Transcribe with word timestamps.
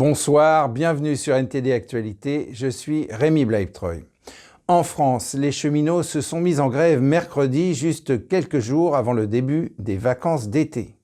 Bonsoir, 0.00 0.70
bienvenue 0.70 1.14
sur 1.14 1.36
NTD 1.36 1.74
Actualité, 1.74 2.48
je 2.54 2.68
suis 2.68 3.06
Rémi 3.10 3.44
Blaibtreuil. 3.44 4.06
En 4.66 4.82
France, 4.82 5.34
les 5.34 5.52
cheminots 5.52 6.02
se 6.02 6.22
sont 6.22 6.40
mis 6.40 6.58
en 6.58 6.70
grève 6.70 7.02
mercredi, 7.02 7.74
juste 7.74 8.26
quelques 8.26 8.60
jours 8.60 8.96
avant 8.96 9.12
le 9.12 9.26
début 9.26 9.74
des 9.78 9.98
vacances 9.98 10.48
d'été. 10.48 10.96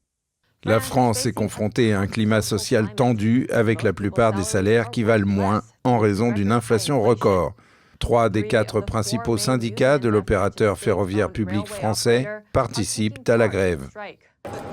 La 0.64 0.80
France 0.80 1.27
est 1.27 1.34
confrontée 1.34 1.93
à 1.93 2.00
un 2.00 2.06
climat 2.06 2.40
social 2.40 2.95
tendu 2.95 3.46
avec 3.52 3.82
la 3.82 3.93
plupart 3.93 4.32
des 4.32 4.45
salaires 4.45 4.90
qui 4.90 5.02
valent 5.02 5.26
moins 5.26 5.60
en 5.84 5.98
raison 5.98 6.32
d'une 6.32 6.50
inflation 6.50 7.02
record. 7.02 7.52
Trois 7.98 8.30
des 8.30 8.46
quatre 8.46 8.80
principaux 8.80 9.36
syndicats 9.36 9.98
de 9.98 10.08
l'opérateur 10.08 10.78
ferroviaire 10.78 11.30
public 11.30 11.66
français 11.66 12.26
participent 12.54 13.28
à 13.28 13.36
la 13.36 13.48
grève. 13.48 13.90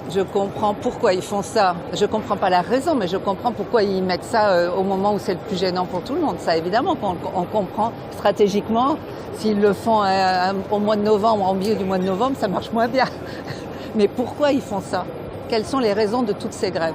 Je 0.10 0.22
comprends 0.22 0.74
pourquoi 0.74 1.14
ils 1.14 1.22
font 1.22 1.42
ça. 1.42 1.76
Je 1.94 2.06
comprends 2.06 2.36
pas 2.36 2.50
la 2.50 2.62
raison, 2.62 2.94
mais 2.94 3.08
je 3.08 3.18
comprends 3.18 3.52
pourquoi 3.52 3.84
ils 3.84 4.04
mettent 4.04 4.26
ça 4.26 4.50
euh, 4.50 4.72
au 4.72 4.84
moment 4.84 5.14
où 5.16 5.20
c'est 5.20 5.34
le 5.34 5.40
plus 5.40 5.58
gênant 5.58 5.86
pour 5.86 6.04
tout 6.04 6.14
le 6.14 6.22
monde. 6.22 6.36
Ça, 6.40 6.58
évidemment, 6.58 6.98
on, 7.02 7.44
comprend 7.46 7.94
stratégiquement. 8.12 8.98
S'ils 9.38 9.60
le 9.60 9.74
font 9.74 10.04
euh, 10.04 10.54
au 10.72 10.80
mois 10.80 10.98
de 10.98 11.02
novembre, 11.04 11.46
en 11.46 11.54
milieu 11.54 11.76
du 11.76 11.86
mois 11.86 11.98
de 11.98 12.04
novembre, 12.04 12.36
ça 12.40 12.48
marche 12.48 12.72
moins 12.72 12.88
bien. 12.88 13.06
Mais 13.96 14.08
pourquoi 14.08 14.52
ils 14.52 14.62
font 14.62 14.82
ça? 14.82 15.06
Quelles 15.50 15.66
sont 15.66 15.80
les 15.80 15.94
raisons 15.94 16.22
de 16.22 16.34
toutes 16.34 16.54
ces 16.54 16.72
grèves? 16.72 16.94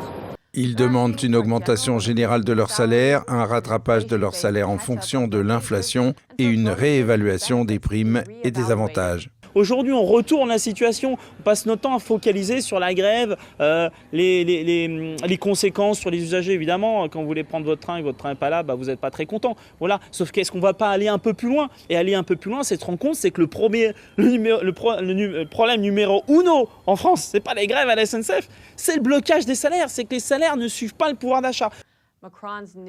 Ils 0.55 0.75
demandent 0.75 1.23
une 1.23 1.37
augmentation 1.37 1.99
générale 1.99 2.45
de 2.45 2.53
leur 2.53 2.71
salaire, 2.71 3.23
un 3.29 3.45
rattrapage 3.45 4.07
de 4.07 4.17
leur 4.17 4.35
salaire 4.35 4.71
en 4.71 4.79
fonction 4.79 5.29
de 5.29 5.39
l'inflation 5.39 6.15
et 6.39 6.45
une 6.45 6.69
réévaluation 6.69 7.65
des 7.65 7.79
primes 7.79 8.23
et 8.45 8.51
des 8.51 8.71
avantages. 8.71 9.31
Aujourd'hui, 9.55 9.93
on 9.93 10.05
retourne 10.05 10.49
la 10.49 10.59
situation, 10.59 11.17
on 11.41 11.43
passe 11.43 11.67
notre 11.67 11.83
temps 11.83 11.95
à 11.95 11.99
focaliser 11.99 12.61
sur 12.61 12.79
la 12.79 12.95
grève, 12.95 13.37
euh, 13.61 13.89
les, 14.13 14.45
les, 14.45 15.39
conséquences 15.39 15.99
sur 15.99 16.11
les 16.11 16.23
usagers, 16.23 16.53
évidemment. 16.53 17.09
Quand 17.09 17.21
vous 17.21 17.27
voulez 17.27 17.45
prendre 17.45 17.65
votre 17.65 17.81
train 17.81 17.97
et 17.97 18.03
votre 18.03 18.19
train 18.19 18.31
n'est 18.31 18.35
pas 18.35 18.51
là, 18.51 18.63
bah, 18.63 18.75
vous 18.75 18.87
n'êtes 18.87 19.01
pas 19.01 19.11
très 19.11 19.27
content. 19.27 19.57
Voilà. 19.79 20.01
Sauf 20.11 20.31
qu'est-ce 20.31 20.51
qu'on 20.51 20.59
ne 20.59 20.63
va 20.63 20.75
pas 20.75 20.91
aller 20.91 21.09
un 21.09 21.19
peu 21.19 21.35
plus 21.35 21.49
loin? 21.49 21.69
Et 21.89 21.97
aller 21.97 22.15
un 22.15 22.23
peu 22.23 22.37
plus 22.37 22.51
loin, 22.51 22.63
c'est 22.63 22.81
se 22.81 22.85
rendre 22.85 22.99
compte, 22.99 23.15
c'est 23.15 23.31
que 23.31 23.41
le, 23.41 23.47
premier, 23.47 23.93
le, 24.17 25.45
problème 25.45 25.81
numéro 25.81 26.25
uno 26.29 26.69
en 26.87 26.97
France, 26.97 27.29
c'est 27.31 27.41
pas 27.41 27.55
les 27.55 27.67
grèves 27.67 27.89
à 27.89 27.95
la 27.95 28.07
SNCF, 28.07 28.49
c'est 28.77 28.97
le 28.97 29.03
blocage 29.03 29.47
des 29.47 29.55
salaires. 29.55 29.91
C'est 29.91 30.05
que 30.05 30.15
les 30.15 30.21
salaires 30.21 30.57
ne 30.57 30.69
suivent 30.69 30.95
pas 30.95 31.11
le 31.11 31.17
pouvoir 31.17 31.43
d'achat. 31.43 31.71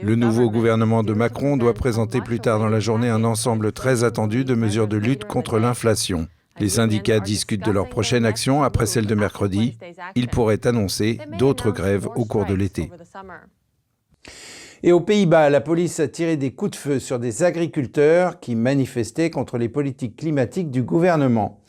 Le 0.02 0.16
nouveau 0.16 0.50
gouvernement 0.50 1.03
de 1.03 1.14
Macron 1.14 1.56
doit 1.56 1.75
présenter 1.75 2.19
plus 2.19 2.39
tard 2.39 2.58
dans 2.58 2.67
la 2.67 2.80
journée 2.80 3.09
un 3.09 3.23
ensemble 3.23 3.72
très 3.72 4.03
attendu 4.03 4.44
de 4.44 4.56
mesures 4.56 4.88
de 4.88 4.97
lutte 4.97 5.25
contre 5.25 5.59
l'inflation. 5.59 6.28
Les 6.60 6.70
syndicats 6.70 7.20
discutent 7.20 7.66
de 7.66 7.72
leur 7.72 7.90
prochaine 7.90 8.26
action 8.26 8.64
après 8.64 8.86
celle 8.86 9.06
de 9.06 9.16
mercredi. 9.16 9.78
Ils 10.16 10.28
pourraient 10.28 10.68
annoncer 10.68 11.20
d'autres 11.38 11.72
grèves 11.72 12.08
au 12.16 12.26
cours 12.26 12.46
de 12.46 12.54
l'été. 12.54 12.92
Et 14.82 14.92
aux 14.92 15.02
Pays-Bas, 15.02 15.50
la 15.50 15.62
police 15.62 16.00
a 16.00 16.08
tiré 16.08 16.38
des 16.38 16.52
coups 16.52 16.72
de 16.72 16.76
feu 16.78 17.00
sur 17.00 17.20
des 17.20 17.44
agriculteurs 17.44 18.40
qui 18.40 18.56
manifestaient 18.56 19.30
contre 19.30 19.58
les 19.58 19.70
politiques 19.70 20.16
climatiques 20.16 20.72
du 20.72 20.84
gouvernement. 20.84 21.62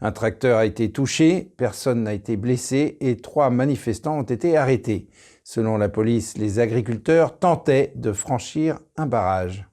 Un 0.00 0.12
tracteur 0.12 0.58
a 0.58 0.66
été 0.66 0.92
touché, 0.92 1.50
personne 1.56 2.04
n'a 2.04 2.14
été 2.14 2.36
blessé 2.36 2.98
et 3.00 3.16
trois 3.16 3.50
manifestants 3.50 4.18
ont 4.18 4.22
été 4.22 4.56
arrêtés. 4.56 5.08
Selon 5.44 5.76
la 5.76 5.88
police, 5.88 6.36
les 6.36 6.58
agriculteurs 6.58 7.38
tentaient 7.38 7.92
de 7.96 8.12
franchir 8.12 8.78
un 8.96 9.06
barrage. 9.06 9.67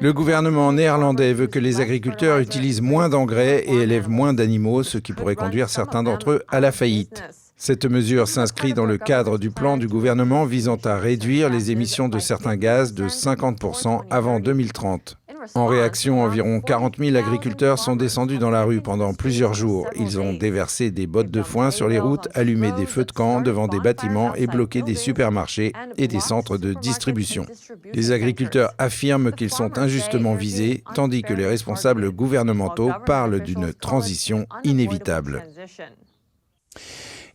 Le 0.00 0.12
gouvernement 0.12 0.72
néerlandais 0.72 1.32
veut 1.32 1.46
que 1.46 1.58
les 1.58 1.80
agriculteurs 1.80 2.38
utilisent 2.38 2.82
moins 2.82 3.08
d'engrais 3.08 3.64
et 3.66 3.74
élèvent 3.74 4.08
moins 4.08 4.32
d'animaux, 4.32 4.82
ce 4.82 4.98
qui 4.98 5.12
pourrait 5.12 5.36
conduire 5.36 5.68
certains 5.68 6.02
d'entre 6.02 6.30
eux 6.30 6.42
à 6.48 6.60
la 6.60 6.72
faillite. 6.72 7.22
Cette 7.56 7.86
mesure 7.86 8.28
s'inscrit 8.28 8.74
dans 8.74 8.84
le 8.84 8.98
cadre 8.98 9.38
du 9.38 9.50
plan 9.50 9.76
du 9.76 9.86
gouvernement 9.86 10.44
visant 10.44 10.78
à 10.84 10.96
réduire 10.96 11.48
les 11.48 11.70
émissions 11.70 12.08
de 12.08 12.18
certains 12.18 12.56
gaz 12.56 12.92
de 12.92 13.08
50% 13.08 14.02
avant 14.10 14.40
2030. 14.40 15.16
En 15.54 15.66
réaction, 15.66 16.22
environ 16.22 16.60
40 16.60 16.96
000 16.98 17.16
agriculteurs 17.16 17.78
sont 17.78 17.96
descendus 17.96 18.38
dans 18.38 18.50
la 18.50 18.64
rue 18.64 18.80
pendant 18.80 19.14
plusieurs 19.14 19.54
jours. 19.54 19.86
Ils 19.96 20.18
ont 20.18 20.32
déversé 20.32 20.90
des 20.90 21.06
bottes 21.06 21.30
de 21.30 21.42
foin 21.42 21.70
sur 21.70 21.88
les 21.88 21.98
routes, 21.98 22.28
allumé 22.34 22.72
des 22.72 22.86
feux 22.86 23.04
de 23.04 23.12
camp 23.12 23.40
devant 23.40 23.68
des 23.68 23.80
bâtiments 23.80 24.34
et 24.34 24.46
bloqué 24.46 24.82
des 24.82 24.94
supermarchés 24.94 25.72
et 25.96 26.08
des 26.08 26.20
centres 26.20 26.56
de 26.56 26.72
distribution. 26.74 27.46
Les 27.92 28.12
agriculteurs 28.12 28.72
affirment 28.78 29.32
qu'ils 29.32 29.52
sont 29.52 29.78
injustement 29.78 30.34
visés, 30.34 30.82
tandis 30.94 31.22
que 31.22 31.34
les 31.34 31.46
responsables 31.46 32.10
gouvernementaux 32.10 32.92
parlent 33.06 33.40
d'une 33.40 33.72
transition 33.72 34.46
inévitable 34.64 35.42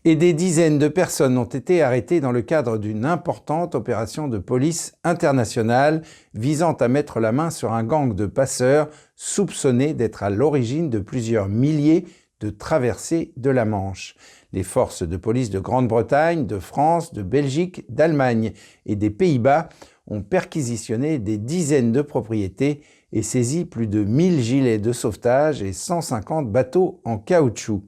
et 0.05 0.15
des 0.15 0.33
dizaines 0.33 0.79
de 0.79 0.87
personnes 0.87 1.37
ont 1.37 1.43
été 1.43 1.81
arrêtées 1.81 2.21
dans 2.21 2.31
le 2.31 2.41
cadre 2.41 2.77
d'une 2.77 3.05
importante 3.05 3.75
opération 3.75 4.27
de 4.27 4.37
police 4.37 4.93
internationale 5.03 6.01
visant 6.33 6.73
à 6.73 6.87
mettre 6.87 7.19
la 7.19 7.31
main 7.31 7.49
sur 7.49 7.73
un 7.73 7.83
gang 7.83 8.13
de 8.15 8.25
passeurs 8.25 8.89
soupçonnés 9.15 9.93
d'être 9.93 10.23
à 10.23 10.29
l'origine 10.29 10.89
de 10.89 10.99
plusieurs 10.99 11.49
milliers 11.49 12.05
de 12.39 12.49
traversées 12.49 13.33
de 13.35 13.49
la 13.49 13.65
Manche. 13.65 14.15
Les 14.51 14.63
forces 14.63 15.03
de 15.03 15.17
police 15.17 15.49
de 15.49 15.59
Grande-Bretagne, 15.59 16.47
de 16.47 16.59
France, 16.59 17.13
de 17.13 17.21
Belgique, 17.21 17.85
d'Allemagne 17.89 18.53
et 18.85 18.95
des 18.95 19.09
Pays-Bas 19.09 19.69
ont 20.07 20.23
perquisitionné 20.23 21.19
des 21.19 21.37
dizaines 21.37 21.91
de 21.91 22.01
propriétés 22.01 22.81
et 23.11 23.21
saisi 23.21 23.65
plus 23.65 23.87
de 23.87 24.03
1000 24.03 24.41
gilets 24.41 24.79
de 24.79 24.91
sauvetage 24.91 25.61
et 25.61 25.73
150 25.73 26.51
bateaux 26.51 27.01
en 27.05 27.17
caoutchouc. 27.17 27.83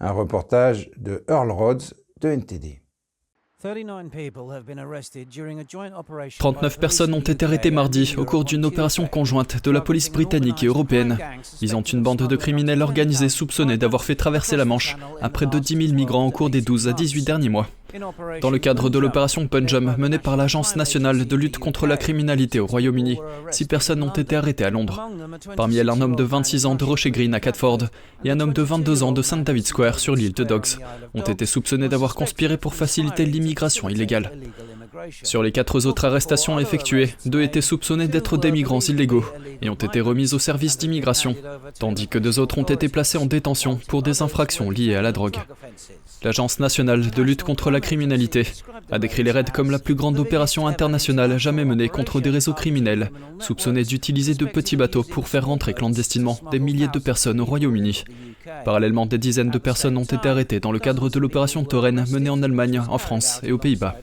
Un 0.00 0.12
reportage 0.12 0.90
de 0.98 1.24
Earl 1.28 1.50
Rhodes 1.50 1.94
de 2.20 2.28
NTD. 2.28 2.81
39 6.38 6.80
personnes 6.80 7.14
ont 7.14 7.20
été 7.20 7.44
arrêtées 7.44 7.70
mardi 7.70 8.14
au 8.16 8.24
cours 8.24 8.44
d'une 8.44 8.64
opération 8.64 9.06
conjointe 9.06 9.62
de 9.62 9.70
la 9.70 9.80
police 9.80 10.10
britannique 10.10 10.64
et 10.64 10.66
européenne, 10.66 11.16
visant 11.60 11.82
une 11.82 12.02
bande 12.02 12.26
de 12.26 12.36
criminels 12.36 12.82
organisés 12.82 13.28
soupçonnés 13.28 13.76
d'avoir 13.76 14.02
fait 14.02 14.16
traverser 14.16 14.56
la 14.56 14.64
Manche 14.64 14.96
à 15.20 15.28
près 15.28 15.46
de 15.46 15.60
10 15.60 15.76
000 15.76 15.94
migrants 15.94 16.26
au 16.26 16.32
cours 16.32 16.50
des 16.50 16.60
12 16.60 16.88
à 16.88 16.92
18 16.92 17.22
derniers 17.22 17.50
mois. 17.50 17.68
Dans 18.40 18.50
le 18.50 18.58
cadre 18.58 18.88
de 18.90 18.98
l'opération 18.98 19.46
Punjab 19.46 19.98
menée 19.98 20.18
par 20.18 20.36
l'Agence 20.36 20.76
nationale 20.76 21.26
de 21.26 21.36
lutte 21.36 21.58
contre 21.58 21.86
la 21.86 21.96
criminalité 21.96 22.60
au 22.60 22.66
Royaume-Uni, 22.66 23.18
six 23.50 23.66
personnes 23.66 24.02
ont 24.02 24.10
été 24.10 24.36
arrêtées 24.36 24.64
à 24.64 24.70
Londres. 24.70 25.08
Parmi 25.56 25.76
elles, 25.76 25.90
un 25.90 26.00
homme 26.00 26.16
de 26.16 26.22
26 26.22 26.66
ans 26.66 26.74
de 26.74 26.84
Rocher 26.84 27.10
Green 27.10 27.34
à 27.34 27.40
Catford 27.40 27.84
et 28.24 28.30
un 28.30 28.40
homme 28.40 28.52
de 28.52 28.62
22 28.62 29.02
ans 29.02 29.12
de 29.12 29.22
St. 29.22 29.42
David 29.42 29.66
Square 29.66 29.98
sur 29.98 30.14
l'île 30.14 30.32
de 30.32 30.44
Dogs 30.44 30.78
ont 31.14 31.22
été 31.22 31.44
soupçonnés 31.44 31.88
d'avoir 31.88 32.14
conspiré 32.14 32.56
pour 32.56 32.74
faciliter 32.74 33.26
l'immigration 33.26 33.88
illégale. 33.88 34.32
Sur 35.22 35.42
les 35.42 35.52
quatre 35.52 35.86
autres 35.86 36.04
arrestations 36.04 36.58
effectuées, 36.58 37.14
deux 37.26 37.42
étaient 37.42 37.60
soupçonnés 37.60 38.08
d'être 38.08 38.36
des 38.36 38.52
migrants 38.52 38.80
illégaux 38.80 39.24
et 39.60 39.68
ont 39.68 39.74
été 39.74 40.00
remis 40.00 40.34
au 40.34 40.38
service 40.38 40.78
d'immigration, 40.78 41.34
tandis 41.78 42.08
que 42.08 42.18
deux 42.18 42.38
autres 42.38 42.58
ont 42.58 42.62
été 42.62 42.88
placés 42.88 43.18
en 43.18 43.26
détention 43.26 43.78
pour 43.88 44.02
des 44.02 44.22
infractions 44.22 44.70
liées 44.70 44.94
à 44.94 45.02
la 45.02 45.12
drogue. 45.12 45.36
L'Agence 46.24 46.60
nationale 46.60 47.10
de 47.10 47.22
lutte 47.22 47.42
contre 47.42 47.70
la 47.70 47.80
criminalité 47.80 48.46
a 48.90 48.98
décrit 48.98 49.22
les 49.22 49.32
raids 49.32 49.44
comme 49.52 49.70
la 49.70 49.78
plus 49.78 49.94
grande 49.94 50.18
opération 50.18 50.66
internationale 50.66 51.38
jamais 51.38 51.64
menée 51.64 51.88
contre 51.88 52.20
des 52.20 52.30
réseaux 52.30 52.54
criminels, 52.54 53.10
soupçonnés 53.40 53.84
d'utiliser 53.84 54.34
de 54.34 54.46
petits 54.46 54.76
bateaux 54.76 55.02
pour 55.02 55.28
faire 55.28 55.46
rentrer 55.46 55.74
clandestinement 55.74 56.38
des 56.50 56.58
milliers 56.58 56.88
de 56.88 56.98
personnes 56.98 57.40
au 57.40 57.44
Royaume-Uni. 57.44 58.04
Parallèlement, 58.64 59.06
des 59.06 59.18
dizaines 59.18 59.50
de 59.50 59.58
personnes 59.58 59.96
ont 59.96 60.04
été 60.04 60.28
arrêtées 60.28 60.60
dans 60.60 60.72
le 60.72 60.78
cadre 60.78 61.08
de 61.08 61.18
l'opération 61.18 61.64
Toren 61.64 62.04
menée 62.10 62.30
en 62.30 62.42
Allemagne, 62.42 62.80
en 62.88 62.98
France 62.98 63.40
et 63.42 63.52
aux 63.52 63.58
Pays-Bas. 63.58 63.96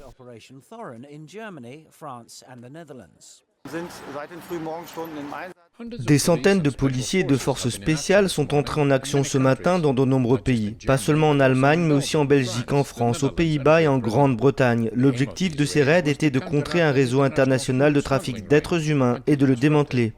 Des 5.99 6.17
centaines 6.17 6.61
de 6.61 6.69
policiers 6.69 7.21
et 7.21 7.23
de 7.23 7.37
forces 7.37 7.69
spéciales 7.69 8.29
sont 8.29 8.53
entrés 8.53 8.81
en 8.81 8.89
action 8.89 9.23
ce 9.23 9.37
matin 9.37 9.79
dans 9.79 9.93
de 9.93 10.05
nombreux 10.05 10.39
pays, 10.39 10.75
pas 10.87 10.97
seulement 10.97 11.29
en 11.29 11.39
Allemagne, 11.39 11.81
mais 11.81 11.93
aussi 11.93 12.17
en 12.17 12.25
Belgique, 12.25 12.73
en 12.73 12.83
France, 12.83 13.23
aux 13.23 13.29
Pays-Bas 13.29 13.81
et 13.81 13.87
en 13.87 13.97
Grande-Bretagne. 13.97 14.89
L'objectif 14.93 15.55
de 15.55 15.65
ces 15.65 15.83
raids 15.83 16.09
était 16.09 16.31
de 16.31 16.39
contrer 16.39 16.81
un 16.81 16.91
réseau 16.91 17.21
international 17.21 17.93
de 17.93 18.01
trafic 18.01 18.47
d'êtres 18.47 18.89
humains 18.89 19.19
et 19.27 19.35
de 19.35 19.45
le 19.45 19.55
démanteler. 19.55 20.13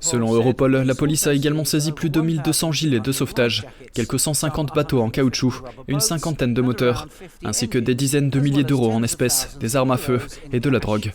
Selon 0.00 0.32
Europol, 0.32 0.76
la 0.76 0.94
police 0.94 1.26
a 1.26 1.34
également 1.34 1.64
saisi 1.64 1.92
plus 1.92 2.10
de 2.10 2.20
1200 2.20 2.72
gilets 2.72 3.00
de 3.00 3.12
sauvetage, 3.12 3.66
quelques 3.94 4.20
150 4.20 4.74
bateaux 4.74 5.00
en 5.00 5.10
caoutchouc, 5.10 5.62
une 5.88 6.00
cinquantaine 6.00 6.54
de 6.54 6.62
moteurs, 6.62 7.08
ainsi 7.44 7.68
que 7.68 7.78
des 7.78 7.94
dizaines 7.94 8.30
de 8.30 8.40
milliers 8.40 8.64
d'euros 8.64 8.92
en 8.92 9.02
espèces, 9.02 9.56
des 9.58 9.76
armes 9.76 9.90
à 9.90 9.96
feu 9.96 10.20
et 10.52 10.60
de 10.60 10.70
la 10.70 10.78
drogue. 10.78 11.12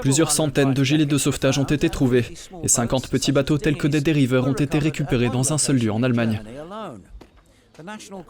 Plusieurs 0.00 0.30
centaines 0.30 0.74
de 0.74 0.84
gilets 0.84 1.06
de 1.06 1.18
sauvetage 1.18 1.58
ont 1.58 1.64
été 1.64 1.90
trouvés 1.90 2.24
et 2.62 2.68
50 2.68 3.08
petits 3.08 3.32
bateaux 3.32 3.58
tels 3.58 3.76
que 3.76 3.88
des 3.88 4.00
dériveurs 4.00 4.46
ont 4.46 4.52
été 4.52 4.78
récupérés 4.78 5.28
dans 5.28 5.52
un 5.52 5.58
seul 5.58 5.76
lieu 5.76 5.92
en 5.92 6.02
Allemagne. 6.02 6.40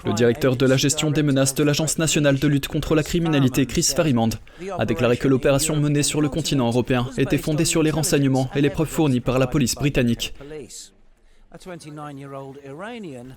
Le 0.04 0.12
directeur 0.14 0.56
de 0.56 0.66
la 0.66 0.76
gestion 0.76 1.10
des 1.10 1.22
menaces 1.22 1.54
de 1.54 1.62
l'Agence 1.62 1.98
nationale 1.98 2.38
de 2.38 2.48
lutte 2.48 2.68
contre 2.68 2.94
la 2.94 3.02
criminalité, 3.02 3.66
Chris 3.66 3.92
Farimand, 3.94 4.30
a 4.78 4.86
déclaré 4.86 5.16
que 5.16 5.28
l'opération 5.28 5.76
menée 5.76 6.02
sur 6.02 6.20
le 6.20 6.28
continent 6.28 6.68
européen 6.68 7.08
était 7.18 7.38
fondée 7.38 7.64
sur 7.64 7.82
les 7.82 7.90
renseignements 7.90 8.50
et 8.54 8.60
les 8.60 8.70
preuves 8.70 8.88
fournies 8.88 9.20
par 9.20 9.38
la 9.38 9.46
police 9.46 9.74
britannique. 9.74 10.34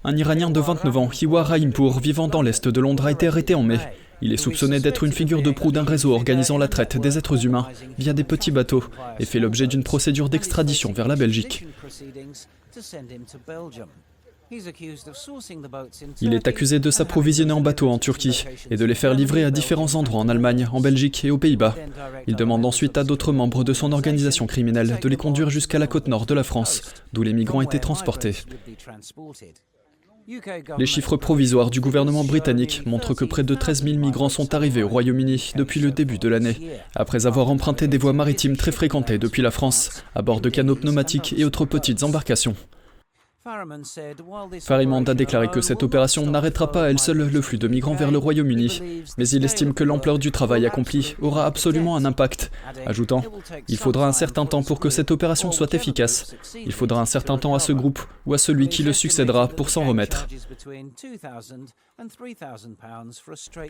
Un 0.03 0.15
Iranien 0.15 0.49
de 0.49 0.59
29 0.59 0.97
ans, 0.97 1.09
Hiwa 1.11 1.43
Rahimpour, 1.43 1.99
vivant 1.99 2.29
dans 2.29 2.41
l'est 2.41 2.65
de 2.65 2.79
Londres, 2.79 3.05
a 3.05 3.11
été 3.11 3.27
arrêté 3.27 3.55
en 3.55 3.63
mai. 3.63 3.79
Il 4.21 4.31
est 4.31 4.37
soupçonné 4.37 4.79
d'être 4.79 5.03
une 5.03 5.11
figure 5.11 5.41
de 5.41 5.51
proue 5.51 5.73
d'un 5.73 5.83
réseau 5.83 6.13
organisant 6.13 6.57
la 6.57 6.69
traite 6.69 6.97
des 6.97 7.17
êtres 7.17 7.45
humains 7.45 7.67
via 7.97 8.13
des 8.13 8.23
petits 8.23 8.51
bateaux 8.51 8.85
et 9.19 9.25
fait 9.25 9.39
l'objet 9.39 9.67
d'une 9.67 9.83
procédure 9.83 10.29
d'extradition 10.29 10.93
vers 10.93 11.09
la 11.09 11.17
Belgique. 11.17 11.65
Il 16.21 16.33
est 16.33 16.47
accusé 16.47 16.79
de 16.79 16.91
s'approvisionner 16.91 17.51
en 17.51 17.61
bateau 17.61 17.89
en 17.89 17.97
Turquie 17.97 18.45
et 18.69 18.77
de 18.77 18.85
les 18.85 18.95
faire 18.95 19.13
livrer 19.13 19.43
à 19.43 19.51
différents 19.51 19.95
endroits 19.95 20.21
en 20.21 20.29
Allemagne, 20.29 20.67
en 20.71 20.81
Belgique 20.81 21.25
et 21.25 21.31
aux 21.31 21.37
Pays-Bas. 21.37 21.75
Il 22.27 22.35
demande 22.35 22.65
ensuite 22.65 22.97
à 22.97 23.03
d'autres 23.03 23.33
membres 23.33 23.63
de 23.63 23.73
son 23.73 23.91
organisation 23.91 24.45
criminelle 24.45 24.99
de 25.01 25.09
les 25.09 25.17
conduire 25.17 25.49
jusqu'à 25.49 25.79
la 25.79 25.87
côte 25.87 26.07
nord 26.07 26.25
de 26.25 26.33
la 26.33 26.43
France, 26.43 26.81
d'où 27.13 27.23
les 27.23 27.33
migrants 27.33 27.61
étaient 27.61 27.79
transportés. 27.79 28.35
Les 30.79 30.87
chiffres 30.87 31.17
provisoires 31.17 31.69
du 31.69 31.79
gouvernement 31.79 32.23
britannique 32.23 32.83
montrent 32.87 33.13
que 33.13 33.25
près 33.25 33.43
de 33.43 33.53
13 33.53 33.83
000 33.83 33.97
migrants 33.97 34.29
sont 34.29 34.55
arrivés 34.55 34.81
au 34.81 34.87
Royaume-Uni 34.87 35.51
depuis 35.55 35.79
le 35.79 35.91
début 35.91 36.17
de 36.17 36.27
l'année, 36.27 36.57
après 36.95 37.27
avoir 37.27 37.49
emprunté 37.49 37.87
des 37.87 37.99
voies 37.99 38.13
maritimes 38.13 38.57
très 38.57 38.71
fréquentées 38.71 39.19
depuis 39.19 39.43
la 39.43 39.51
France, 39.51 40.03
à 40.15 40.23
bord 40.23 40.41
de 40.41 40.49
canots 40.49 40.75
pneumatiques 40.75 41.35
et 41.37 41.45
autres 41.45 41.65
petites 41.65 42.01
embarcations. 42.01 42.55
Farimand 44.59 45.03
a 45.03 45.13
déclaré 45.13 45.49
que 45.49 45.61
cette 45.61 45.83
opération 45.83 46.25
n'arrêtera 46.25 46.71
pas 46.71 46.85
à 46.85 46.89
elle 46.89 46.97
seule 46.97 47.29
le 47.29 47.41
flux 47.43 47.59
de 47.59 47.67
migrants 47.67 47.93
vers 47.93 48.09
le 48.09 48.17
Royaume-Uni, 48.17 49.03
mais 49.19 49.29
il 49.29 49.45
estime 49.45 49.75
que 49.75 49.83
l'ampleur 49.83 50.17
du 50.17 50.31
travail 50.31 50.65
accompli 50.65 51.15
aura 51.21 51.45
absolument 51.45 51.95
un 51.95 52.05
impact, 52.05 52.51
ajoutant 52.87 53.23
Il 53.67 53.77
faudra 53.77 54.07
un 54.07 54.13
certain 54.13 54.47
temps 54.47 54.63
pour 54.63 54.79
que 54.79 54.89
cette 54.89 55.11
opération 55.11 55.51
soit 55.51 55.75
efficace. 55.75 56.35
Il 56.55 56.71
faudra 56.71 56.99
un 57.01 57.05
certain 57.05 57.37
temps 57.37 57.53
à 57.53 57.59
ce 57.59 57.71
groupe 57.71 57.99
ou 58.25 58.33
à 58.33 58.39
celui 58.39 58.67
qui 58.67 58.81
le 58.81 58.93
succédera 58.93 59.47
pour 59.47 59.69
s'en 59.69 59.85
remettre. 59.85 60.27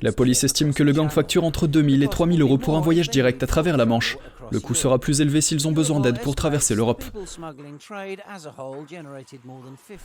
La 0.01 0.11
police 0.11 0.43
estime 0.43 0.73
que 0.73 0.81
le 0.81 0.93
gang 0.93 1.09
facture 1.09 1.43
entre 1.43 1.67
2000 1.67 2.01
et 2.01 2.07
3000 2.07 2.41
euros 2.41 2.57
pour 2.57 2.75
un 2.75 2.81
voyage 2.81 3.11
direct 3.11 3.43
à 3.43 3.47
travers 3.47 3.77
la 3.77 3.85
Manche. 3.85 4.17
Le 4.51 4.59
coût 4.59 4.73
sera 4.73 4.97
plus 4.97 5.21
élevé 5.21 5.41
s'ils 5.41 5.67
ont 5.67 5.71
besoin 5.71 5.99
d'aide 5.99 6.19
pour 6.19 6.35
traverser 6.35 6.73
l'Europe. 6.73 7.03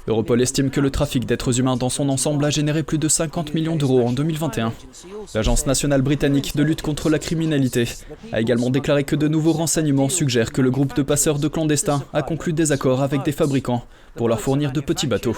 Europol 0.07 0.43
estime 0.43 0.71
que 0.71 0.81
le 0.81 0.91
trafic 0.91 1.25
d'êtres 1.25 1.61
humains 1.61 1.77
dans 1.77 1.89
son 1.89 2.11
ensemble 2.11 2.45
a 2.45 2.51
généré 2.51 2.83
plus 2.83 2.99
de 2.99 3.09
50 3.09 3.55
millions 3.55 3.77
d'euros 3.77 4.07
en 4.07 4.13
2021. 4.13 4.75
L'Agence 5.35 5.67
nationale 5.67 6.03
britannique 6.03 6.55
de 6.55 6.63
lutte 6.63 6.83
contre 6.83 7.09
la 7.09 7.19
criminalité 7.19 7.89
a 8.33 8.41
également 8.41 8.69
déclaré 8.69 9.05
que 9.05 9.17
de 9.17 9.29
nouveaux 9.29 9.53
renseignements 9.53 10.11
suggèrent 10.11 10.53
que 10.53 10.61
le 10.61 10.71
groupe 10.71 10.95
de 10.95 11.03
passeurs 11.03 11.39
de 11.39 11.49
clandestins 11.49 12.05
a 12.13 12.23
conclu 12.23 12.53
des 12.53 12.71
accords 12.71 13.03
avec 13.03 13.23
des 13.23 13.33
fabricants 13.33 13.87
pour 14.15 14.29
leur 14.29 14.41
fournir 14.41 14.73
de 14.73 14.81
petits 14.81 15.07
bateaux. 15.07 15.37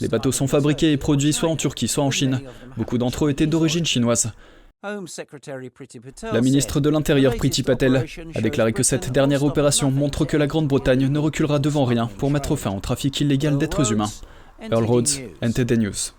Les 0.00 0.08
bateaux 0.08 0.32
sont 0.32 0.46
fabriqués 0.46 0.92
et 0.92 0.96
produits 0.96 1.32
soit 1.32 1.48
en 1.48 1.56
Turquie, 1.56 1.88
soit 1.88 2.04
en 2.04 2.10
Chine. 2.10 2.40
Beaucoup 2.76 2.98
d'entre 2.98 3.26
eux 3.26 3.30
étaient 3.30 3.46
d'origine 3.46 3.84
chinoise. 3.84 4.32
La 4.82 6.40
ministre 6.40 6.80
de 6.80 6.90
l'Intérieur, 6.90 7.36
Priti 7.36 7.62
Patel, 7.62 8.04
a 8.34 8.40
déclaré 8.40 8.72
que 8.72 8.82
cette 8.82 9.12
dernière 9.12 9.44
opération 9.44 9.92
montre 9.92 10.24
que 10.24 10.36
la 10.36 10.48
Grande-Bretagne 10.48 11.06
ne 11.06 11.18
reculera 11.20 11.60
devant 11.60 11.84
rien 11.84 12.08
pour 12.18 12.30
mettre 12.32 12.56
fin 12.56 12.72
au 12.72 12.80
trafic 12.80 13.20
illégal 13.20 13.58
d'êtres 13.58 13.92
humains. 13.92 14.10
Earl 14.70 14.84
Rhodes, 14.84 15.08
NTD 15.40 15.76
News. 15.76 16.12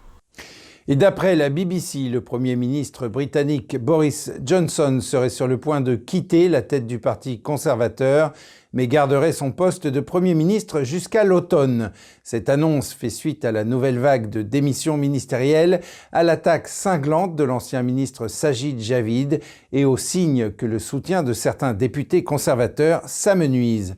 Et 0.90 0.98
d'après 0.98 1.38
la 1.38 1.48
BBC, 1.48 2.10
le 2.10 2.20
Premier 2.20 2.58
ministre 2.58 3.08
britannique 3.08 3.78
Boris 3.78 4.34
Johnson 4.44 5.00
serait 5.00 5.30
sur 5.30 5.48
le 5.48 5.58
point 5.58 5.80
de 5.80 5.96
quitter 5.96 6.50
la 6.50 6.62
tête 6.62 6.88
du 6.88 7.00
Parti 7.00 7.40
conservateur, 7.40 8.34
mais 8.74 8.90
garderait 8.90 9.32
son 9.32 9.54
poste 9.54 9.88
de 9.88 10.02
Premier 10.02 10.34
ministre 10.34 10.84
jusqu'à 10.84 11.24
l'automne. 11.24 11.94
Cette 12.22 12.50
annonce 12.50 12.92
fait 12.92 13.10
suite 13.10 13.46
à 13.46 13.54
la 13.54 13.64
nouvelle 13.64 13.98
vague 13.98 14.30
de 14.30 14.42
démissions 14.42 14.98
ministérielles, 14.98 15.80
à 16.12 16.22
l'attaque 16.24 16.68
cinglante 16.68 17.38
de 17.38 17.46
l'ancien 17.46 17.82
ministre 17.82 18.28
Sajid 18.28 18.82
Javid 18.82 19.40
et 19.72 19.86
au 19.86 19.96
signe 19.96 20.52
que 20.52 20.66
le 20.66 20.80
soutien 20.80 21.24
de 21.24 21.32
certains 21.32 21.74
députés 21.74 22.26
conservateurs 22.26 23.04
s'amenuise. 23.06 23.96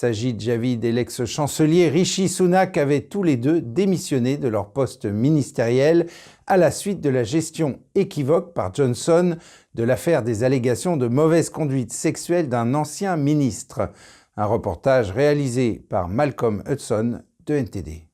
Sajid 0.00 0.40
Javid 0.40 0.84
et 0.84 0.92
l'ex-chancelier 0.92 1.88
Rishi 1.88 2.28
Sunak 2.28 2.76
avaient 2.76 3.00
tous 3.00 3.24
les 3.24 3.36
deux 3.36 3.60
démissionné 3.60 4.36
de 4.36 4.46
leur 4.46 4.72
poste 4.72 5.06
ministériel 5.06 6.06
à 6.46 6.56
la 6.56 6.70
suite 6.70 7.00
de 7.00 7.08
la 7.08 7.24
gestion 7.24 7.80
équivoque 7.96 8.54
par 8.54 8.72
Johnson 8.72 9.36
de 9.74 9.82
l'affaire 9.82 10.22
des 10.22 10.44
allégations 10.44 10.96
de 10.96 11.08
mauvaise 11.08 11.50
conduite 11.50 11.92
sexuelle 11.92 12.48
d'un 12.48 12.74
ancien 12.74 13.16
ministre. 13.16 13.90
Un 14.36 14.44
reportage 14.44 15.10
réalisé 15.10 15.84
par 15.90 16.06
Malcolm 16.06 16.62
Hudson 16.70 17.20
de 17.46 17.54
NTD. 17.54 18.04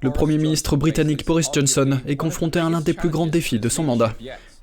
Le 0.00 0.10
Premier 0.10 0.38
ministre 0.38 0.76
britannique 0.76 1.26
Boris 1.26 1.50
Johnson 1.52 2.00
est 2.06 2.16
confronté 2.16 2.60
à 2.60 2.70
l'un 2.70 2.80
des 2.80 2.94
plus 2.94 3.10
grands 3.10 3.26
défis 3.26 3.60
de 3.60 3.68
son 3.68 3.84
mandat. 3.84 4.14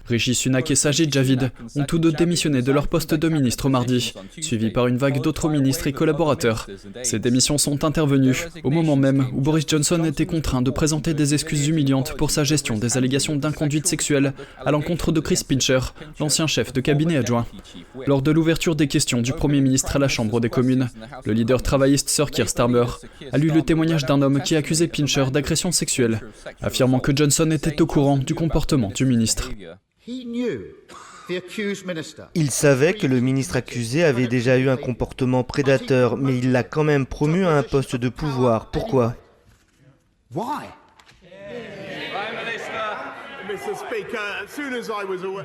Rishi 0.10 0.34
Sunak 0.34 0.72
et 0.72 0.76
Sajid 0.76 1.14
Javid 1.14 1.52
ont 1.76 1.84
tous 1.84 2.00
deux 2.00 2.12
démissionné 2.12 2.64
de 2.64 2.72
leur 2.72 2.88
poste 2.88 3.14
de 3.14 3.30
ministre 3.30 3.70
mardi, 3.70 4.14
suivis 4.42 4.72
par 4.72 4.88
une 4.88 4.98
vague 4.98 5.22
d'autres 5.22 5.50
ministres 5.50 5.86
et 5.86 5.94
collaborateurs. 5.94 6.68
Ces 7.04 7.20
démissions 7.20 7.60
sont 7.60 7.86
intervenues 7.86 8.48
au 8.64 8.72
moment 8.72 8.96
même 8.96 9.28
où 9.34 9.42
Boris 9.42 9.66
Johnson 9.68 10.04
était 10.04 10.26
contraint 10.26 10.64
de 10.64 10.72
présenter 10.72 11.14
des 11.14 11.36
excuses 11.36 11.68
humiliantes 11.68 12.16
pour 12.18 12.32
sa 12.32 12.44
gestion 12.44 12.78
des 12.78 12.98
allégations 12.98 13.36
d'inconduite 13.36 13.86
sexuelle 13.86 14.34
à 14.66 14.72
l'encontre 14.72 15.12
de 15.12 15.20
Chris 15.20 15.42
Pincher, 15.48 15.80
l'ancien 16.20 16.48
chef 16.48 16.74
de 16.74 16.82
cabinet 16.82 17.18
adjoint. 17.18 17.46
Lors 18.08 18.24
de 18.24 18.32
l'ouverture 18.32 18.76
des 18.76 18.88
questions 18.88 19.22
du 19.22 19.34
Premier 19.34 19.62
ministre 19.62 19.96
à 19.96 20.00
la 20.00 20.08
Chambre 20.08 20.40
des 20.40 20.50
communes, 20.50 20.90
le 21.26 21.34
leader 21.34 21.62
travailliste 21.62 22.10
Sir 22.10 22.32
Keir 22.32 22.50
Starmer 22.50 22.86
a 23.32 23.38
lu 23.38 23.52
le 23.52 23.62
témoignage 23.62 24.06
d'un 24.06 24.22
homme 24.24 24.42
qui 24.42 24.56
accusait 24.56 24.88
Pincher 24.88 25.26
d'agression 25.32 25.72
sexuelle, 25.72 26.22
affirmant 26.62 27.00
que 27.00 27.16
Johnson 27.16 27.52
était 27.52 27.80
au 27.82 27.86
courant 27.86 28.18
du 28.18 28.34
comportement 28.34 28.92
du 28.96 29.06
ministre. 29.06 29.52
Il 32.36 32.52
savait 32.52 32.94
que 32.94 33.06
le 33.06 33.20
ministre 33.20 33.56
accusé 33.58 34.04
avait 34.04 34.28
déjà 34.28 34.58
eu 34.58 34.70
un 34.70 34.78
comportement 34.78 35.44
prédateur, 35.44 36.18
mais 36.18 36.38
il 36.38 36.52
l'a 36.52 36.64
quand 36.64 36.84
même 36.84 37.06
promu 37.06 37.46
à 37.46 37.52
un 37.52 37.64
poste 37.64 37.96
de 37.96 38.10
pouvoir. 38.10 38.72
Pourquoi? 38.72 39.16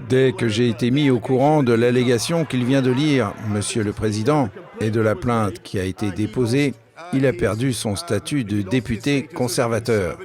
Dès 0.08 0.32
que 0.32 0.48
j'ai 0.48 0.68
été 0.68 0.90
mis 0.90 1.10
au 1.10 1.20
courant 1.20 1.62
de 1.62 1.72
l'allégation 1.72 2.44
qu'il 2.44 2.64
vient 2.64 2.82
de 2.82 2.90
lire, 2.90 3.34
Monsieur 3.50 3.82
le 3.82 3.92
Président, 3.92 4.48
et 4.80 4.90
de 4.90 5.00
la 5.00 5.14
plainte 5.14 5.62
qui 5.62 5.78
a 5.78 5.84
été 5.84 6.10
déposée, 6.10 6.74
il 7.12 7.26
a 7.26 7.32
perdu 7.32 7.72
son 7.72 7.96
statut 7.96 8.44
de 8.44 8.62
député 8.62 9.24
conservateur. 9.24 10.18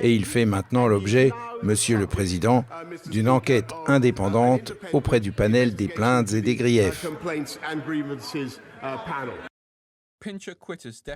Et 0.00 0.14
il 0.14 0.24
fait 0.24 0.44
maintenant 0.44 0.86
l'objet 0.86 1.32
Monsieur 1.62 1.98
le 1.98 2.06
Président, 2.06 2.64
d'une 3.10 3.28
enquête 3.28 3.70
indépendante 3.86 4.72
auprès 4.92 5.20
du 5.20 5.32
panel 5.32 5.74
des 5.74 5.88
plaintes 5.88 6.32
et 6.32 6.42
des 6.42 6.56
griefs. 6.56 7.06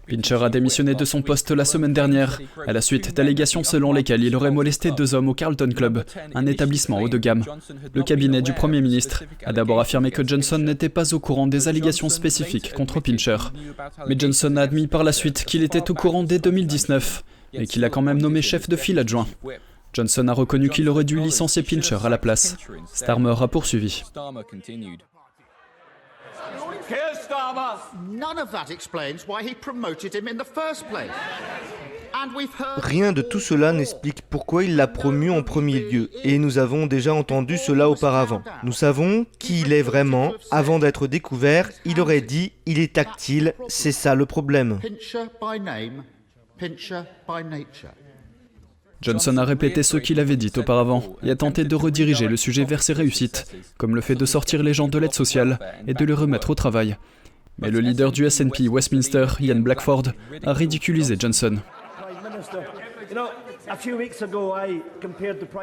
Pincher 0.09 0.43
a 0.43 0.49
démissionné 0.49 0.95
de 0.95 1.05
son 1.05 1.21
poste 1.21 1.51
la 1.51 1.67
semaine 1.67 1.93
dernière, 1.93 2.41
à 2.67 2.73
la 2.73 2.81
suite 2.81 3.15
d'allégations 3.15 3.63
selon 3.63 3.93
lesquelles 3.93 4.25
il 4.25 4.35
aurait 4.35 4.51
molesté 4.51 4.93
deux 4.93 5.15
hommes 5.15 5.29
au 5.29 5.35
Carlton 5.35 5.69
Club, 5.77 6.05
un 6.35 6.47
établissement 6.47 7.01
haut 7.01 7.09
de 7.11 7.19
gamme. 7.19 7.45
Le 7.93 8.03
cabinet 8.03 8.41
du 8.41 8.55
Premier 8.55 8.81
ministre 8.81 9.25
a 9.45 9.53
d'abord 9.53 9.81
affirmé 9.81 10.11
que 10.11 10.27
Johnson 10.27 10.59
n'était 10.59 10.89
pas 10.89 11.13
au 11.13 11.21
courant 11.21 11.47
des 11.47 11.69
allégations 11.69 12.09
spécifiques 12.09 12.73
contre 12.73 13.01
Pincher. 13.01 13.37
Mais 14.09 14.17
Johnson 14.19 14.57
a 14.57 14.63
admis 14.63 14.87
par 14.87 15.05
la 15.05 15.13
suite 15.13 15.45
qu'il 15.45 15.63
était 15.63 15.91
au 15.91 15.95
courant 15.95 16.25
dès 16.25 16.39
2019 16.39 17.25
et 17.53 17.67
qu'il 17.67 17.85
a 17.85 17.91
quand 17.91 18.03
même 18.03 18.21
nommé 18.21 18.41
chef 18.41 18.71
de 18.71 18.77
file 18.77 18.99
adjoint. 18.99 19.27
Johnson 19.95 20.29
a 20.29 20.33
reconnu 20.33 20.69
qu'il 20.69 20.89
aurait 20.89 21.05
dû 21.05 21.19
licencier 21.19 21.63
Pincher 21.63 21.99
à 22.05 22.09
la 22.09 22.19
place. 22.19 22.57
Starmer 22.93 23.35
a 23.41 23.49
poursuivi. 23.49 24.03
Rien 32.77 33.13
de 33.13 33.23
tout 33.23 33.41
cela 33.41 33.73
n'explique 33.73 34.23
pourquoi 34.23 34.65
il 34.65 34.77
l'a 34.77 34.87
promu 34.87 35.31
en 35.31 35.43
premier 35.43 35.81
lieu, 35.81 36.11
et 36.23 36.39
nous 36.39 36.59
avons 36.59 36.87
déjà 36.87 37.15
entendu 37.15 37.57
cela 37.57 37.89
auparavant. 37.89 38.43
Nous 38.63 38.73
savons 38.73 39.27
qui 39.39 39.61
il 39.61 39.73
est 39.73 39.83
vraiment. 39.83 40.33
Avant 40.51 40.79
d'être 40.79 41.07
découvert, 41.07 41.71
il 41.85 42.01
aurait 42.01 42.21
dit 42.21 42.53
il 42.67 42.79
est 42.79 42.95
tactile, 42.95 43.55
c'est 43.69 43.93
ça 43.93 44.15
le 44.15 44.27
problème. 44.27 44.81
Johnson 49.05 49.37
a 49.37 49.45
répété 49.45 49.83
ce 49.83 49.99
qu'il 49.99 50.19
avait 50.19 50.37
dit 50.37 50.51
auparavant 50.57 51.17
et 51.23 51.31
a 51.31 51.37
tenté 51.37 51.65
de 51.65 51.75
rediriger 51.75 52.27
le 52.27 52.39
sujet 52.39 52.65
vers 52.65 52.83
ses 52.83 52.95
réussites, 52.95 53.45
comme 53.77 53.95
le 53.95 54.01
fait 54.01 54.15
de 54.15 54.25
sortir 54.25 54.63
les 54.63 54.73
gens 54.73 54.89
de 54.89 54.99
l'aide 54.99 55.13
sociale 55.13 55.59
et 55.87 55.93
de 55.93 56.05
les 56.07 56.15
remettre 56.15 56.49
au 56.49 56.55
travail. 56.55 56.97
Mais 57.59 57.71
le 57.71 57.81
leader 57.81 58.13
du 58.13 58.29
SNP 58.29 58.67
Westminster, 58.69 59.27
Ian 59.41 59.57
Blackford, 59.57 60.05
a 60.43 60.53
ridiculisé 60.55 61.17
Johnson. 61.19 61.59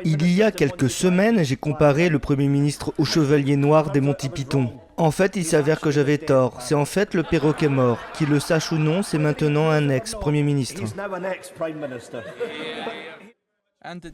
Il 0.06 0.36
y 0.36 0.44
a 0.44 0.52
quelques 0.52 0.90
semaines, 0.90 1.44
j'ai 1.44 1.56
comparé 1.56 2.10
le 2.10 2.20
Premier 2.20 2.48
ministre 2.48 2.94
au 3.00 3.06
chevalier 3.06 3.56
noir 3.56 3.92
des 3.92 4.02
Monty 4.02 4.30
Python. 4.30 4.72
En 4.98 5.10
fait, 5.10 5.36
il 5.36 5.46
s'avère 5.46 5.80
que 5.80 5.90
j'avais 5.90 6.20
tort. 6.20 6.62
C'est 6.62 6.76
en 6.76 6.86
fait 6.86 7.16
le 7.16 7.24
perroquet 7.24 7.70
mort. 7.70 7.98
Qu'il 8.14 8.30
le 8.30 8.40
sache 8.40 8.72
ou 8.72 8.76
non, 8.76 9.02
c'est 9.02 9.18
maintenant 9.18 9.72
un 9.72 9.90
ex-premier 9.90 10.44
ministre. 10.44 10.84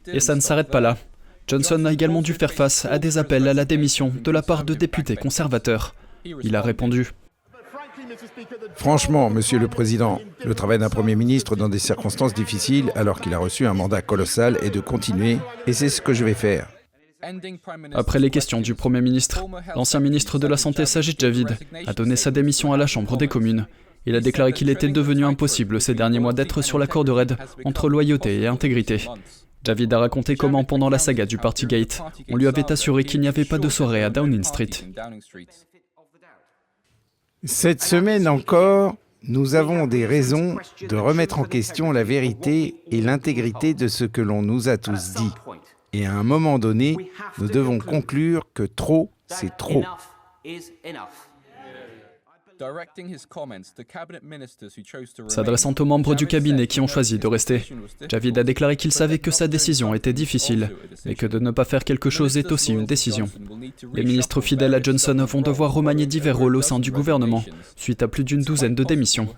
Et 0.06 0.20
ça 0.20 0.34
ne 0.34 0.40
s'arrête 0.40 0.70
pas 0.70 0.80
là. 0.80 0.96
Johnson 1.46 1.84
a 1.86 1.92
également 1.92 2.22
dû 2.22 2.34
faire 2.34 2.52
face 2.52 2.84
à 2.84 2.98
des 2.98 3.18
appels 3.18 3.48
à 3.48 3.54
la 3.54 3.64
démission 3.64 4.12
de 4.22 4.30
la 4.30 4.42
part 4.42 4.64
de 4.64 4.74
députés 4.74 5.16
conservateurs. 5.16 5.94
Il 6.24 6.56
a 6.56 6.62
répondu. 6.62 7.10
Franchement, 8.74 9.30
Monsieur 9.30 9.58
le 9.58 9.68
Président, 9.68 10.20
le 10.44 10.54
travail 10.54 10.78
d'un 10.78 10.88
Premier 10.88 11.16
ministre 11.16 11.56
dans 11.56 11.68
des 11.68 11.78
circonstances 11.78 12.34
difficiles, 12.34 12.92
alors 12.94 13.20
qu'il 13.20 13.34
a 13.34 13.38
reçu 13.38 13.66
un 13.66 13.74
mandat 13.74 14.02
colossal, 14.02 14.58
est 14.62 14.70
de 14.70 14.80
continuer, 14.80 15.38
et 15.66 15.72
c'est 15.72 15.88
ce 15.88 16.00
que 16.00 16.12
je 16.12 16.24
vais 16.24 16.34
faire. 16.34 16.68
Après 17.94 18.20
les 18.20 18.30
questions 18.30 18.60
du 18.60 18.74
Premier 18.74 19.00
ministre, 19.00 19.44
l'ancien 19.74 20.00
ministre 20.00 20.38
de 20.38 20.46
la 20.46 20.56
Santé 20.56 20.86
Sajid 20.86 21.18
Javid 21.18 21.56
a 21.86 21.92
donné 21.92 22.14
sa 22.16 22.30
démission 22.30 22.72
à 22.72 22.76
la 22.76 22.86
Chambre 22.86 23.16
des 23.16 23.28
communes. 23.28 23.66
Il 24.06 24.14
a 24.14 24.20
déclaré 24.20 24.52
qu'il 24.52 24.70
était 24.70 24.88
devenu 24.88 25.24
impossible 25.24 25.80
ces 25.80 25.94
derniers 25.94 26.20
mois 26.20 26.32
d'être 26.32 26.62
sur 26.62 26.78
la 26.78 26.86
corde 26.86 27.10
raide 27.10 27.36
entre 27.64 27.88
loyauté 27.88 28.40
et 28.40 28.46
intégrité. 28.46 29.06
Javid 29.68 29.92
a 29.92 29.98
raconté 29.98 30.34
comment, 30.34 30.64
pendant 30.64 30.88
la 30.88 30.96
saga 30.96 31.26
du 31.26 31.36
Partygate, 31.36 32.00
on 32.30 32.36
lui 32.36 32.46
avait 32.46 32.72
assuré 32.72 33.04
qu'il 33.04 33.20
n'y 33.20 33.28
avait 33.28 33.44
pas 33.44 33.58
de 33.58 33.68
soirée 33.68 34.02
à 34.02 34.08
Downing 34.08 34.42
Street. 34.42 34.70
Cette 37.44 37.82
semaine 37.82 38.26
encore, 38.28 38.96
nous 39.24 39.56
avons 39.56 39.86
des 39.86 40.06
raisons 40.06 40.56
de 40.88 40.96
remettre 40.96 41.38
en 41.38 41.44
question 41.44 41.92
la 41.92 42.02
vérité 42.02 42.76
et 42.90 43.02
l'intégrité 43.02 43.74
de 43.74 43.88
ce 43.88 44.04
que 44.04 44.22
l'on 44.22 44.40
nous 44.40 44.70
a 44.70 44.78
tous 44.78 45.12
dit. 45.12 45.32
Et 45.92 46.06
à 46.06 46.14
un 46.14 46.22
moment 46.22 46.58
donné, 46.58 46.96
nous 47.36 47.48
devons 47.48 47.78
conclure 47.78 48.46
que 48.54 48.62
trop, 48.62 49.10
c'est 49.26 49.54
trop. 49.58 49.84
S'adressant 55.28 55.74
aux 55.78 55.84
membres 55.84 56.14
du 56.14 56.26
cabinet 56.26 56.66
qui 56.66 56.80
ont 56.80 56.86
choisi 56.86 57.18
de 57.18 57.26
rester, 57.26 57.64
Javid 58.08 58.38
a 58.38 58.44
déclaré 58.44 58.76
qu'il 58.76 58.92
savait 58.92 59.18
que 59.18 59.30
sa 59.30 59.48
décision 59.48 59.94
était 59.94 60.12
difficile, 60.12 60.70
mais 61.04 61.14
que 61.14 61.26
de 61.26 61.38
ne 61.38 61.50
pas 61.50 61.64
faire 61.64 61.84
quelque 61.84 62.10
chose 62.10 62.36
est 62.36 62.50
aussi 62.52 62.72
une 62.72 62.86
décision. 62.86 63.28
Les 63.94 64.02
ministres 64.02 64.40
fidèles 64.40 64.74
à 64.74 64.82
Johnson 64.82 65.24
vont 65.28 65.42
devoir 65.42 65.72
remanier 65.72 66.06
divers 66.06 66.36
rôles 66.36 66.56
au 66.56 66.62
sein 66.62 66.78
du 66.78 66.90
gouvernement, 66.90 67.44
suite 67.76 68.02
à 68.02 68.08
plus 68.08 68.24
d'une 68.24 68.42
douzaine 68.42 68.74
de 68.74 68.84
démissions. 68.84 69.28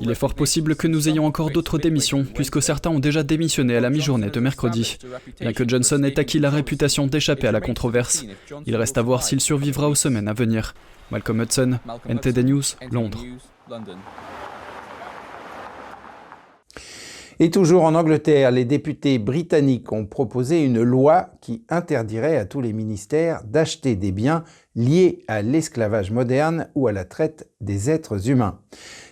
Il 0.00 0.10
est 0.10 0.14
fort 0.14 0.34
possible 0.34 0.76
que 0.76 0.88
nous 0.88 1.08
ayons 1.08 1.26
encore 1.26 1.50
d'autres 1.50 1.78
démissions, 1.78 2.24
puisque 2.24 2.62
certains 2.62 2.90
ont 2.90 3.00
déjà 3.00 3.22
démissionné 3.22 3.76
à 3.76 3.80
la 3.80 3.90
mi-journée 3.90 4.30
de 4.30 4.40
mercredi. 4.40 4.98
Bien 5.40 5.52
que 5.52 5.66
Johnson 5.66 6.02
ait 6.02 6.18
acquis 6.18 6.38
la 6.38 6.50
réputation 6.50 7.06
d'échapper 7.06 7.46
à 7.46 7.52
la 7.52 7.60
controverse, 7.60 8.24
il 8.66 8.76
reste 8.76 8.98
à 8.98 9.02
voir 9.02 9.22
s'il 9.22 9.40
survivra 9.40 9.88
aux 9.88 9.94
semaines 9.94 10.28
à 10.28 10.34
venir. 10.34 10.74
Malcolm 11.10 11.40
Hudson, 11.40 11.78
NTD 12.08 12.44
News, 12.44 12.62
Londres. 12.90 13.18
Et 17.40 17.50
toujours 17.50 17.84
en 17.84 17.94
Angleterre, 17.94 18.50
les 18.50 18.64
députés 18.64 19.18
britanniques 19.18 19.92
ont 19.92 20.06
proposé 20.06 20.64
une 20.64 20.82
loi 20.82 21.30
qui 21.40 21.64
interdirait 21.68 22.36
à 22.36 22.44
tous 22.44 22.60
les 22.60 22.72
ministères 22.72 23.44
d'acheter 23.44 23.94
des 23.94 24.10
biens 24.10 24.42
liés 24.74 25.20
à 25.28 25.40
l'esclavage 25.40 26.10
moderne 26.10 26.68
ou 26.74 26.88
à 26.88 26.92
la 26.92 27.04
traite 27.04 27.48
des 27.60 27.90
êtres 27.90 28.28
humains. 28.28 28.58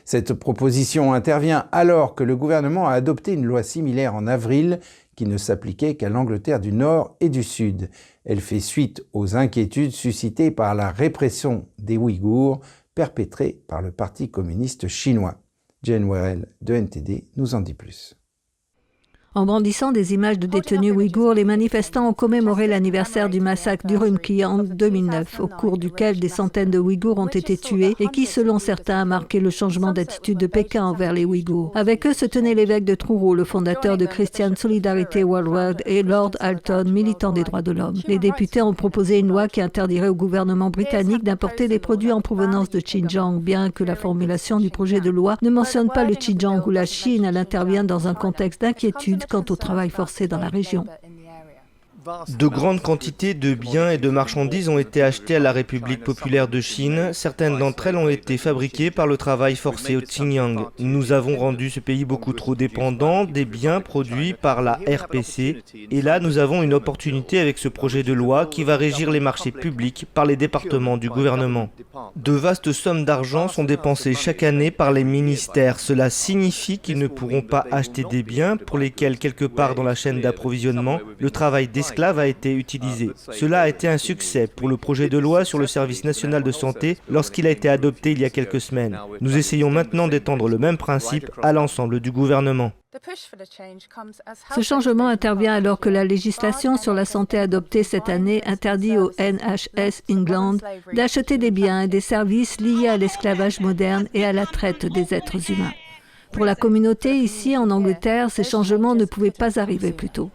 Cette 0.05 0.35
proposition 0.35 1.13
intervient 1.13 1.69
alors 1.71 2.17
que 2.17 2.25
le 2.25 2.37
gouvernement 2.37 2.89
a 2.89 2.95
adopté 2.95 3.33
une 3.33 3.45
loi 3.45 3.63
similaire 3.63 4.17
en 4.17 4.27
avril 4.27 4.81
qui 5.15 5.25
ne 5.25 5.39
s'appliquait 5.39 5.95
qu'à 5.95 6.09
l'Angleterre 6.09 6.61
du 6.61 6.73
Nord 6.73 7.17
et 7.21 7.29
du 7.29 7.43
Sud. 7.43 7.91
Elle 8.27 8.41
fait 8.41 8.61
suite 8.61 9.07
aux 9.13 9.37
inquiétudes 9.37 9.93
suscitées 9.93 10.51
par 10.51 10.75
la 10.75 10.91
répression 10.91 11.69
des 11.79 11.97
Ouïghours 11.97 12.61
perpétrée 12.95 13.63
par 13.69 13.81
le 13.81 13.93
Parti 13.93 14.31
communiste 14.31 14.89
chinois. 14.89 15.41
Jane 15.85 16.11
Werrell 16.11 16.49
de 16.61 16.75
NTD 16.75 17.29
nous 17.37 17.55
en 17.55 17.61
dit 17.61 17.75
plus. 17.75 18.17
En 19.37 19.45
brandissant 19.45 19.93
des 19.93 20.15
images 20.15 20.39
de 20.39 20.47
détenus 20.47 20.95
ouïghours, 20.97 21.35
les 21.35 21.45
manifestants 21.45 22.09
ont 22.09 22.15
commémoré 22.15 22.67
l'anniversaire 22.67 23.29
du 23.29 23.43
massacre 23.43 23.87
d'Urumqi 23.87 24.43
en 24.47 24.65
2009, 24.65 25.41
au 25.41 25.47
cours 25.47 25.77
duquel 25.77 26.19
des 26.19 26.31
centaines 26.31 26.71
de 26.71 26.79
Ouïghours 26.79 27.19
ont 27.19 27.27
été 27.27 27.59
tués 27.59 27.95
et 28.01 28.07
qui, 28.07 28.25
selon 28.25 28.59
certains, 28.59 29.03
a 29.03 29.05
marqué 29.05 29.39
le 29.39 29.51
changement 29.51 29.93
d'attitude 29.93 30.39
de 30.39 30.47
Pékin 30.47 30.87
envers 30.87 31.13
les 31.13 31.27
Ouïghours. 31.27 31.71
Avec 31.75 32.07
eux 32.07 32.15
se 32.15 32.25
tenait 32.25 32.55
l'évêque 32.55 32.87
de 32.87 32.95
Truro, 32.95 33.35
le 33.35 33.45
fondateur 33.45 33.99
de 33.99 34.07
Christian 34.07 34.53
Solidarity 34.57 35.23
Worldwide 35.23 35.83
et 35.85 36.03
Lord 36.03 36.31
Alton, 36.41 36.85
militant 36.87 37.33
des 37.33 37.45
droits 37.45 37.61
de 37.61 37.73
l'homme. 37.73 38.01
Les 38.07 38.19
députés 38.19 38.63
ont 38.63 38.73
proposé 38.73 39.19
une 39.19 39.29
loi 39.29 39.49
qui 39.49 39.61
interdirait 39.61 40.09
au 40.09 40.15
gouvernement 40.15 40.71
britannique 40.71 41.25
d'importer 41.25 41.69
des 41.69 41.79
produits 41.79 42.11
en 42.11 42.23
provenance 42.23 42.71
de 42.71 42.81
Xinjiang, 42.81 43.41
bien 43.41 43.71
que 43.71 43.85
la 43.85 43.97
formulation 43.97 44.61
du 44.61 44.71
projet 44.71 45.01
de 45.01 45.11
loi 45.11 45.37
ne 45.43 45.51
mentionne 45.51 45.91
pas 45.91 46.05
le 46.05 46.15
Xinjiang 46.15 46.67
ou 46.67 46.71
la 46.71 46.87
Chine, 46.87 47.27
elle 47.27 47.37
intervient 47.37 47.85
dans 47.85 48.09
un 48.09 48.15
contexte 48.15 48.63
d'inquiétude 48.63 49.26
quant 49.29 49.45
au 49.49 49.57
travail 49.57 49.91
forcé 49.91 50.29
dans 50.29 50.39
la 50.39 50.49
région. 50.49 50.85
De 52.39 52.47
grandes 52.47 52.83
quantités 52.83 53.35
de 53.35 53.55
biens 53.55 53.91
et 53.91 53.99
de 53.99 54.11
marchandises 54.11 54.69
ont 54.69 54.79
été 54.79 55.03
achetés 55.03 55.37
à 55.37 55.41
la 55.41 55.51
République 55.51 56.05
populaire 56.05 56.47
de 56.47 56.61
Chine. 56.61 57.11
Certaines 57.13 57.59
d'entre 57.59 57.89
elles 57.89 57.97
ont 57.97 58.09
été 58.09 58.37
fabriquées 58.39 58.93
par 58.93 59.09
le 59.09 59.17
travail 59.17 59.57
forcé 59.57 59.97
au 59.97 60.01
Xinjiang. 60.01 60.69
Nous 60.79 61.11
avons 61.11 61.37
rendu 61.37 61.69
ce 61.69 61.81
pays 61.81 62.05
beaucoup 62.05 62.33
trop 62.33 62.55
dépendant 62.55 63.25
des 63.25 63.45
biens 63.45 63.81
produits 63.81 64.35
par 64.35 64.63
la 64.63 64.79
RPC. 64.89 65.63
Et 65.91 66.01
là, 66.01 66.21
nous 66.21 66.39
avons 66.39 66.63
une 66.63 66.75
opportunité 66.75 67.41
avec 67.41 67.59
ce 67.59 67.69
projet 67.69 68.05
de 68.05 68.13
loi 68.13 68.47
qui 68.47 68.63
va 68.63 68.77
régir 68.77 69.11
les 69.11 69.21
marchés 69.21 69.51
publics 69.51 70.07
par 70.15 70.27
les 70.27 70.37
départements 70.37 70.99
du 70.99 71.09
gouvernement. 71.09 71.71
De 72.15 72.33
vastes 72.33 72.73
sommes 72.73 73.05
d'argent 73.05 73.49
sont 73.49 73.65
dépensées 73.65 74.15
chaque 74.15 74.45
année 74.45 74.71
par 74.71 74.93
les 74.93 75.05
ministères. 75.05 75.81
Cela 75.81 76.11
signifie 76.11 76.79
qu'ils 76.79 76.99
ne 76.99 77.09
pourront 77.09 77.43
pas 77.43 77.67
acheter 77.73 78.05
des 78.05 78.23
biens 78.23 78.57
pour 78.57 78.79
lesquels, 78.79 79.19
quelque 79.19 79.45
part 79.45 79.75
dans 79.75 79.83
la 79.83 79.97
chaîne 79.97 80.21
d'approvisionnement, 80.21 81.01
le 81.19 81.31
travail 81.31 81.67
d'esclaves 81.67 81.96
a 82.05 82.27
été 82.27 82.53
utilisé. 82.55 83.11
Cela 83.33 83.63
a 83.63 83.69
été 83.69 83.89
un 83.89 83.99
succès 83.99 84.47
pour 84.47 84.69
le 84.69 84.77
projet 84.77 85.09
de 85.09 85.19
loi 85.19 85.45
sur 85.45 85.59
le 85.59 85.67
service 85.67 86.05
national 86.05 86.43
de 86.43 86.53
santé 86.53 86.99
lorsqu'il 87.11 87.47
a 87.47 87.51
été 87.51 87.69
adopté 87.69 88.13
il 88.13 88.21
y 88.21 88.25
a 88.25 88.31
quelques 88.31 88.61
semaines. 88.61 88.99
Nous 89.21 89.37
essayons 89.37 89.71
maintenant 89.71 90.09
d'étendre 90.09 90.49
le 90.49 90.59
même 90.59 90.77
principe 90.77 91.31
à 91.43 91.53
l'ensemble 91.53 92.01
du 92.01 92.13
gouvernement. 92.13 92.73
Ce 94.55 94.63
changement 94.63 95.09
intervient 95.09 95.53
alors 95.53 95.79
que 95.79 95.91
la 95.91 96.05
législation 96.05 96.77
sur 96.77 96.95
la 96.95 97.05
santé 97.05 97.39
adoptée 97.39 97.83
cette 97.83 98.09
année 98.09 98.43
interdit 98.47 98.97
au 98.97 99.11
NHS 99.19 100.03
England 100.11 100.59
d'acheter 100.93 101.37
des 101.37 101.51
biens 101.51 101.83
et 101.83 101.89
des 101.89 102.01
services 102.01 102.61
liés 102.61 102.89
à 102.89 102.97
l'esclavage 102.97 103.61
moderne 103.61 104.09
et 104.15 104.25
à 104.25 104.33
la 104.33 104.47
traite 104.47 104.87
des 104.87 105.13
êtres 105.13 105.51
humains. 105.51 105.73
Pour 106.33 106.45
la 106.45 106.55
communauté 106.55 107.17
ici 107.17 107.57
en 107.57 107.71
Angleterre, 107.71 108.31
ces 108.31 108.45
changements 108.45 108.95
ne 108.95 109.05
pouvaient 109.05 109.31
pas 109.31 109.59
arriver 109.59 109.93
plus 109.93 110.11
tôt. 110.11 110.31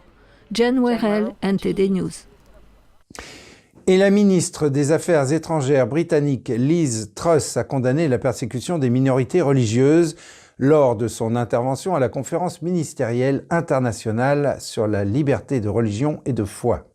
Jen 0.52 0.80
Werrell, 0.84 1.34
NTD 1.42 1.88
News. 1.88 2.10
Et 3.86 3.96
la 3.96 4.10
ministre 4.10 4.68
des 4.68 4.92
Affaires 4.92 5.32
étrangères 5.32 5.86
britannique 5.86 6.52
Liz 6.54 7.12
Truss 7.14 7.56
a 7.56 7.64
condamné 7.64 8.06
la 8.06 8.18
persécution 8.18 8.78
des 8.78 8.90
minorités 8.90 9.40
religieuses 9.40 10.14
lors 10.58 10.94
de 10.94 11.08
son 11.08 11.36
intervention 11.36 11.94
à 11.94 12.00
la 12.00 12.10
conférence 12.10 12.60
ministérielle 12.60 13.46
internationale 13.48 14.56
sur 14.60 14.86
la 14.86 15.04
liberté 15.04 15.60
de 15.60 15.70
religion 15.70 16.20
et 16.26 16.34
de 16.34 16.44
foi. 16.44 16.86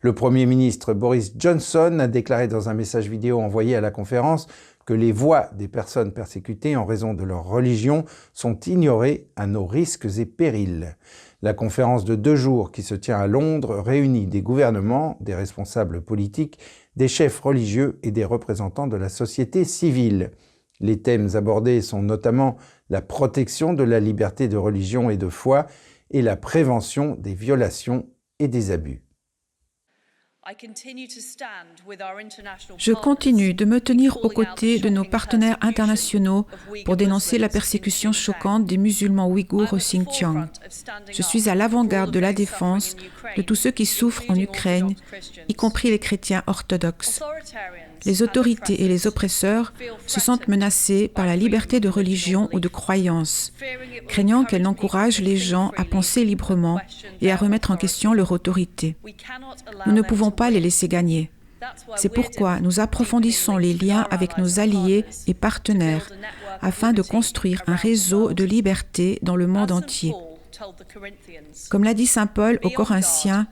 Le 0.00 0.12
Premier 0.12 0.46
ministre 0.46 0.92
Boris 0.92 1.34
Johnson 1.36 1.98
a 2.00 2.08
déclaré 2.08 2.48
dans 2.48 2.68
un 2.68 2.74
message 2.74 3.08
vidéo 3.08 3.40
envoyé 3.40 3.76
à 3.76 3.80
la 3.80 3.92
conférence 3.92 4.48
que 4.84 4.94
les 4.94 5.12
voix 5.12 5.50
des 5.54 5.68
personnes 5.68 6.12
persécutées 6.12 6.74
en 6.74 6.84
raison 6.84 7.14
de 7.14 7.22
leur 7.22 7.44
religion 7.44 8.04
sont 8.32 8.58
ignorées 8.66 9.28
à 9.36 9.46
nos 9.46 9.66
risques 9.66 10.08
et 10.18 10.26
périls. 10.26 10.96
La 11.44 11.54
conférence 11.54 12.04
de 12.04 12.14
deux 12.14 12.36
jours 12.36 12.70
qui 12.70 12.82
se 12.82 12.94
tient 12.94 13.18
à 13.18 13.26
Londres 13.26 13.74
réunit 13.80 14.28
des 14.28 14.42
gouvernements, 14.42 15.16
des 15.20 15.34
responsables 15.34 16.00
politiques, 16.00 16.58
des 16.94 17.08
chefs 17.08 17.40
religieux 17.40 17.98
et 18.04 18.12
des 18.12 18.24
représentants 18.24 18.86
de 18.86 18.96
la 18.96 19.08
société 19.08 19.64
civile. 19.64 20.30
Les 20.78 21.02
thèmes 21.02 21.30
abordés 21.34 21.80
sont 21.80 22.00
notamment 22.00 22.56
la 22.90 23.02
protection 23.02 23.72
de 23.72 23.82
la 23.82 23.98
liberté 23.98 24.46
de 24.46 24.56
religion 24.56 25.10
et 25.10 25.16
de 25.16 25.28
foi 25.28 25.66
et 26.12 26.22
la 26.22 26.36
prévention 26.36 27.16
des 27.16 27.34
violations 27.34 28.06
et 28.38 28.46
des 28.46 28.70
abus. 28.70 29.01
Je 32.76 32.92
continue 32.92 33.54
de 33.54 33.64
me 33.64 33.80
tenir 33.80 34.16
aux 34.24 34.28
côtés 34.28 34.80
de 34.80 34.88
nos 34.88 35.04
partenaires 35.04 35.56
internationaux 35.60 36.46
pour 36.84 36.96
dénoncer 36.96 37.38
la 37.38 37.48
persécution 37.48 38.12
choquante 38.12 38.66
des 38.66 38.76
musulmans 38.76 39.28
ouïghours 39.28 39.72
au 39.72 39.76
Xinjiang. 39.76 40.48
Je 41.12 41.22
suis 41.22 41.48
à 41.48 41.54
l'avant-garde 41.54 42.10
de 42.10 42.18
la 42.18 42.32
défense 42.32 42.96
de 43.36 43.42
tous 43.42 43.54
ceux 43.54 43.70
qui 43.70 43.86
souffrent 43.86 44.24
en 44.28 44.34
Ukraine, 44.34 44.96
y 45.48 45.54
compris 45.54 45.90
les 45.90 46.00
chrétiens 46.00 46.42
orthodoxes. 46.48 47.22
Les 48.04 48.22
autorités 48.22 48.82
et 48.82 48.88
les 48.88 49.06
oppresseurs 49.06 49.72
se 50.06 50.20
sentent 50.20 50.48
menacés 50.48 51.08
par 51.08 51.26
la 51.26 51.36
liberté 51.36 51.80
de 51.80 51.88
religion 51.88 52.48
ou 52.52 52.60
de 52.60 52.68
croyance, 52.68 53.52
craignant 54.08 54.44
qu'elle 54.44 54.62
n'encourage 54.62 55.20
les 55.20 55.36
gens 55.36 55.72
à 55.76 55.84
penser 55.84 56.24
librement 56.24 56.80
et 57.20 57.30
à 57.30 57.36
remettre 57.36 57.70
en 57.70 57.76
question 57.76 58.12
leur 58.12 58.32
autorité. 58.32 58.96
Nous 59.86 59.92
ne 59.92 60.02
pouvons 60.02 60.30
pas 60.30 60.50
les 60.50 60.60
laisser 60.60 60.88
gagner. 60.88 61.30
C'est 61.96 62.08
pourquoi 62.08 62.60
nous 62.60 62.80
approfondissons 62.80 63.56
les 63.56 63.74
liens 63.74 64.06
avec 64.10 64.36
nos 64.36 64.58
alliés 64.58 65.04
et 65.26 65.34
partenaires 65.34 66.08
afin 66.60 66.92
de 66.92 67.02
construire 67.02 67.62
un 67.66 67.76
réseau 67.76 68.32
de 68.32 68.44
liberté 68.44 69.18
dans 69.22 69.36
le 69.36 69.46
monde 69.46 69.72
entier. 69.72 70.12
Comme 71.70 71.84
l'a 71.84 71.94
dit 71.94 72.06
Saint 72.06 72.26
Paul 72.26 72.58
aux 72.62 72.70
Corinthiens, 72.70 73.46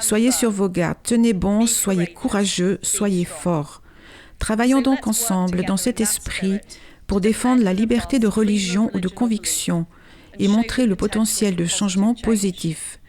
soyez 0.00 0.30
sur 0.30 0.50
vos 0.50 0.68
gardes, 0.68 0.98
tenez 1.02 1.32
bon, 1.32 1.66
soyez 1.66 2.06
courageux, 2.06 2.78
soyez 2.82 3.24
forts. 3.24 3.82
Travaillons 4.38 4.82
donc 4.82 5.06
ensemble 5.06 5.64
dans 5.64 5.76
cet 5.76 6.00
esprit 6.00 6.60
pour 7.06 7.20
défendre 7.20 7.62
la 7.62 7.72
liberté 7.72 8.18
de 8.18 8.26
religion 8.26 8.90
ou 8.94 9.00
de 9.00 9.08
conviction 9.08 9.86
et 10.38 10.48
montrer 10.48 10.86
le 10.86 10.96
potentiel 10.96 11.56
de 11.56 11.64
changement 11.64 12.14
positif. 12.14 13.00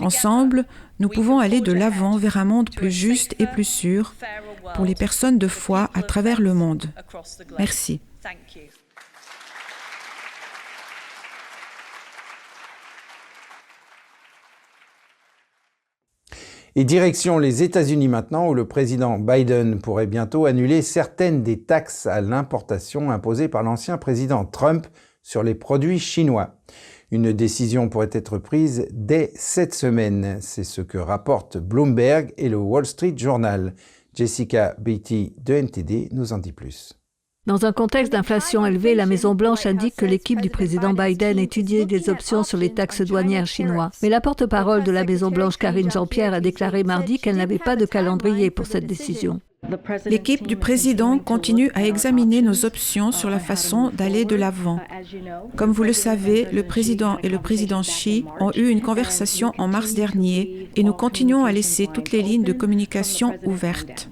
Ensemble, 0.00 0.64
nous 0.98 1.08
pouvons 1.08 1.38
aller 1.38 1.60
de 1.60 1.72
l'avant 1.72 2.16
vers 2.16 2.36
un 2.36 2.44
monde 2.44 2.70
plus 2.70 2.90
juste 2.90 3.34
et 3.38 3.46
plus 3.46 3.64
sûr 3.64 4.14
pour 4.74 4.84
les 4.84 4.94
personnes 4.94 5.38
de 5.38 5.48
foi 5.48 5.90
à 5.94 6.02
travers 6.02 6.40
le 6.40 6.54
monde. 6.54 6.86
Merci. 7.58 8.00
Et 16.74 16.84
direction 16.84 17.38
les 17.38 17.62
États-Unis 17.62 18.08
maintenant, 18.08 18.48
où 18.48 18.54
le 18.54 18.66
président 18.66 19.18
Biden 19.18 19.78
pourrait 19.78 20.06
bientôt 20.06 20.46
annuler 20.46 20.80
certaines 20.80 21.42
des 21.42 21.60
taxes 21.60 22.06
à 22.06 22.22
l'importation 22.22 23.10
imposées 23.10 23.48
par 23.48 23.62
l'ancien 23.62 23.98
président 23.98 24.46
Trump 24.46 24.86
sur 25.22 25.42
les 25.42 25.54
produits 25.54 25.98
chinois. 25.98 26.56
Une 27.10 27.34
décision 27.34 27.90
pourrait 27.90 28.08
être 28.12 28.38
prise 28.38 28.88
dès 28.90 29.32
cette 29.34 29.74
semaine. 29.74 30.38
C'est 30.40 30.64
ce 30.64 30.80
que 30.80 30.96
rapportent 30.96 31.58
Bloomberg 31.58 32.32
et 32.38 32.48
le 32.48 32.56
Wall 32.56 32.86
Street 32.86 33.14
Journal. 33.18 33.74
Jessica 34.14 34.74
Beatty 34.78 35.34
de 35.44 35.52
NTD 35.52 36.08
nous 36.12 36.32
en 36.32 36.38
dit 36.38 36.52
plus. 36.52 37.01
Dans 37.44 37.66
un 37.66 37.72
contexte 37.72 38.12
d'inflation 38.12 38.64
élevée, 38.64 38.94
la 38.94 39.04
Maison-Blanche 39.04 39.66
indique 39.66 39.96
que 39.96 40.06
l'équipe 40.06 40.40
du 40.40 40.48
président 40.48 40.92
Biden 40.92 41.40
étudie 41.40 41.86
des 41.86 42.08
options 42.08 42.44
sur 42.44 42.56
les 42.56 42.72
taxes 42.72 43.02
douanières 43.02 43.48
chinoises. 43.48 43.98
Mais 44.00 44.08
la 44.08 44.20
porte-parole 44.20 44.84
de 44.84 44.92
la 44.92 45.02
Maison-Blanche, 45.02 45.56
Karine 45.56 45.90
Jean-Pierre, 45.90 46.34
a 46.34 46.40
déclaré 46.40 46.84
mardi 46.84 47.18
qu'elle 47.18 47.34
n'avait 47.34 47.58
pas 47.58 47.74
de 47.74 47.84
calendrier 47.84 48.52
pour 48.52 48.66
cette 48.66 48.86
décision. 48.86 49.40
L'équipe 50.06 50.46
du 50.46 50.54
président 50.54 51.18
continue 51.18 51.72
à 51.74 51.84
examiner 51.84 52.42
nos 52.42 52.64
options 52.64 53.10
sur 53.10 53.28
la 53.28 53.40
façon 53.40 53.90
d'aller 53.92 54.24
de 54.24 54.36
l'avant. 54.36 54.78
Comme 55.56 55.72
vous 55.72 55.82
le 55.82 55.92
savez, 55.92 56.46
le 56.52 56.62
président 56.62 57.18
et 57.24 57.28
le 57.28 57.40
président 57.40 57.80
Xi 57.80 58.24
ont 58.38 58.52
eu 58.54 58.68
une 58.68 58.82
conversation 58.82 59.52
en 59.58 59.66
mars 59.66 59.94
dernier 59.94 60.68
et 60.76 60.84
nous 60.84 60.92
continuons 60.92 61.44
à 61.44 61.50
laisser 61.50 61.88
toutes 61.92 62.12
les 62.12 62.22
lignes 62.22 62.44
de 62.44 62.52
communication 62.52 63.36
ouvertes. 63.44 64.11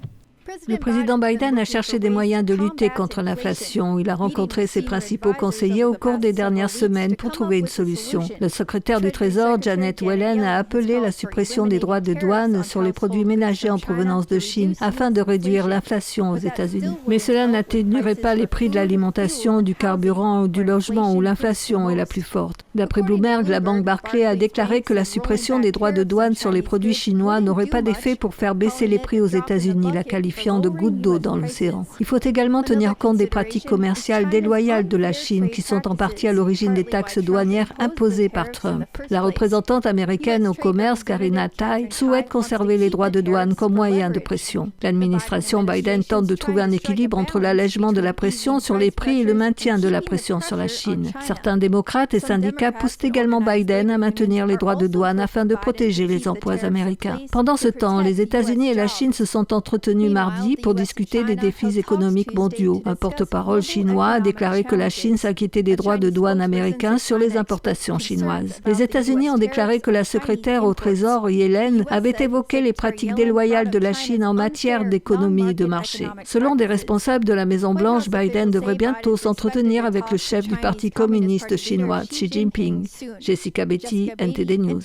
Le 0.66 0.76
président 0.76 1.18
Biden 1.18 1.58
a 1.58 1.64
cherché 1.64 1.98
des 1.98 2.10
moyens 2.10 2.44
de 2.44 2.54
lutter 2.54 2.90
contre 2.90 3.22
l'inflation. 3.22 3.98
Il 3.98 4.08
a 4.10 4.14
rencontré 4.14 4.66
ses 4.66 4.82
principaux 4.82 5.32
conseillers 5.32 5.84
au 5.84 5.94
cours 5.94 6.18
des 6.18 6.32
dernières 6.32 6.70
semaines 6.70 7.16
pour 7.16 7.30
trouver 7.30 7.58
une 7.58 7.66
solution. 7.66 8.20
Le 8.40 8.48
secrétaire 8.48 9.00
du 9.00 9.12
Trésor, 9.12 9.60
Janet 9.60 10.00
Yellen, 10.00 10.42
a 10.42 10.56
appelé 10.56 11.00
la 11.00 11.12
suppression 11.12 11.66
des 11.66 11.78
droits 11.78 12.00
de 12.00 12.14
douane 12.14 12.64
sur 12.64 12.82
les 12.82 12.92
produits 12.92 13.24
ménagers 13.24 13.70
en 13.70 13.78
provenance 13.78 14.26
de 14.26 14.38
Chine 14.38 14.74
afin 14.80 15.10
de 15.10 15.20
réduire 15.20 15.68
l'inflation 15.68 16.30
aux 16.30 16.36
États-Unis. 16.36 16.96
Mais 17.06 17.18
cela 17.18 17.46
n'atténuerait 17.46 18.14
pas 18.14 18.34
les 18.34 18.46
prix 18.46 18.68
de 18.68 18.76
l'alimentation, 18.76 19.62
du 19.62 19.74
carburant 19.74 20.42
ou 20.42 20.48
du 20.48 20.64
logement 20.64 21.12
où 21.14 21.20
l'inflation 21.20 21.90
est 21.90 21.96
la 21.96 22.06
plus 22.06 22.22
forte. 22.22 22.64
D'après 22.74 23.02
Bloomberg, 23.02 23.48
la 23.48 23.60
banque 23.60 23.84
Barclay 23.84 24.24
a 24.24 24.36
déclaré 24.36 24.82
que 24.82 24.94
la 24.94 25.04
suppression 25.04 25.58
des 25.58 25.72
droits 25.72 25.92
de 25.92 26.02
douane 26.02 26.34
sur 26.34 26.50
les 26.50 26.62
produits 26.62 26.94
chinois 26.94 27.40
n'aurait 27.40 27.66
pas 27.66 27.82
d'effet 27.82 28.16
pour 28.16 28.34
faire 28.34 28.54
baisser 28.54 28.86
les 28.86 28.98
prix 28.98 29.20
aux 29.20 29.26
États-Unis, 29.26 29.92
de 30.40 30.68
goutte 30.70 31.00
d'eau 31.00 31.18
dans 31.18 31.36
l'océan. 31.36 31.84
Il 32.00 32.06
faut 32.06 32.18
également 32.18 32.62
tenir 32.62 32.96
compte 32.96 33.18
des 33.18 33.26
pratiques 33.26 33.66
commerciales 33.66 34.30
déloyales 34.30 34.88
de 34.88 34.96
la 34.96 35.12
Chine 35.12 35.50
qui 35.50 35.60
sont 35.60 35.86
en 35.86 35.96
partie 35.96 36.28
à 36.28 36.32
l'origine 36.32 36.72
des 36.72 36.84
taxes 36.84 37.18
douanières 37.18 37.72
imposées 37.78 38.30
par 38.30 38.50
Trump. 38.50 38.86
La 39.10 39.20
représentante 39.20 39.84
américaine 39.84 40.46
au 40.46 40.54
commerce, 40.54 41.04
Karina 41.04 41.50
Tai, 41.50 41.88
souhaite 41.90 42.30
conserver 42.30 42.78
les 42.78 42.88
droits 42.88 43.10
de 43.10 43.20
douane 43.20 43.54
comme 43.54 43.74
moyen 43.74 44.08
de 44.08 44.18
pression. 44.18 44.72
L'administration 44.82 45.62
Biden 45.62 46.04
tente 46.04 46.26
de 46.26 46.36
trouver 46.36 46.62
un 46.62 46.70
équilibre 46.70 47.18
entre 47.18 47.38
l'allègement 47.38 47.92
de 47.92 48.00
la 48.00 48.14
pression 48.14 48.60
sur 48.60 48.78
les 48.78 48.90
prix 48.90 49.20
et 49.20 49.24
le 49.24 49.34
maintien 49.34 49.78
de 49.78 49.88
la 49.88 50.00
pression 50.00 50.40
sur 50.40 50.56
la 50.56 50.68
Chine. 50.68 51.10
Certains 51.20 51.58
démocrates 51.58 52.14
et 52.14 52.20
syndicats 52.20 52.72
poussent 52.72 52.98
également 53.02 53.42
Biden 53.42 53.90
à 53.90 53.98
maintenir 53.98 54.46
les 54.46 54.56
droits 54.56 54.76
de 54.76 54.86
douane 54.86 55.20
afin 55.20 55.44
de 55.44 55.54
protéger 55.54 56.06
les 56.06 56.28
emplois 56.28 56.64
américains. 56.64 57.20
Pendant 57.30 57.58
ce 57.58 57.68
temps, 57.68 58.00
les 58.00 58.22
États-Unis 58.22 58.70
et 58.70 58.74
la 58.74 58.86
Chine 58.86 59.12
se 59.12 59.26
sont 59.26 59.52
entretenus 59.52 60.10
mardi 60.10 60.29
pour 60.62 60.74
discuter 60.74 61.24
des 61.24 61.36
défis 61.36 61.78
économiques 61.78 62.34
mondiaux. 62.34 62.82
Un 62.84 62.96
porte-parole 62.96 63.62
chinois 63.62 64.08
a 64.08 64.20
déclaré 64.20 64.64
que 64.64 64.74
la 64.74 64.90
Chine 64.90 65.16
s'inquiétait 65.16 65.62
des 65.62 65.76
droits 65.76 65.98
de 65.98 66.10
douane 66.10 66.40
américains 66.40 66.98
sur 66.98 67.18
les 67.18 67.36
importations 67.36 67.98
chinoises. 67.98 68.60
Les 68.66 68.82
États-Unis 68.82 69.30
ont 69.30 69.38
déclaré 69.38 69.80
que 69.80 69.90
la 69.90 70.04
secrétaire 70.04 70.64
au 70.64 70.74
Trésor, 70.74 71.30
Yellen, 71.30 71.84
avait 71.88 72.14
évoqué 72.18 72.60
les 72.60 72.72
pratiques 72.72 73.14
déloyales 73.14 73.70
de 73.70 73.78
la 73.78 73.92
Chine 73.92 74.24
en 74.24 74.34
matière 74.34 74.84
d'économie 74.84 75.54
de 75.54 75.66
marché. 75.66 76.08
Selon 76.24 76.54
des 76.54 76.66
responsables 76.66 77.24
de 77.24 77.32
la 77.32 77.46
Maison-Blanche, 77.46 78.08
Biden 78.08 78.50
devrait 78.50 78.74
bientôt 78.74 79.16
s'entretenir 79.16 79.84
avec 79.84 80.10
le 80.10 80.16
chef 80.16 80.46
du 80.46 80.56
Parti 80.56 80.90
communiste 80.90 81.56
chinois, 81.56 82.02
Xi 82.10 82.28
Jinping. 82.30 82.86
Jessica 83.20 83.64
Betty, 83.64 84.10
NTD 84.18 84.58
News. 84.58 84.82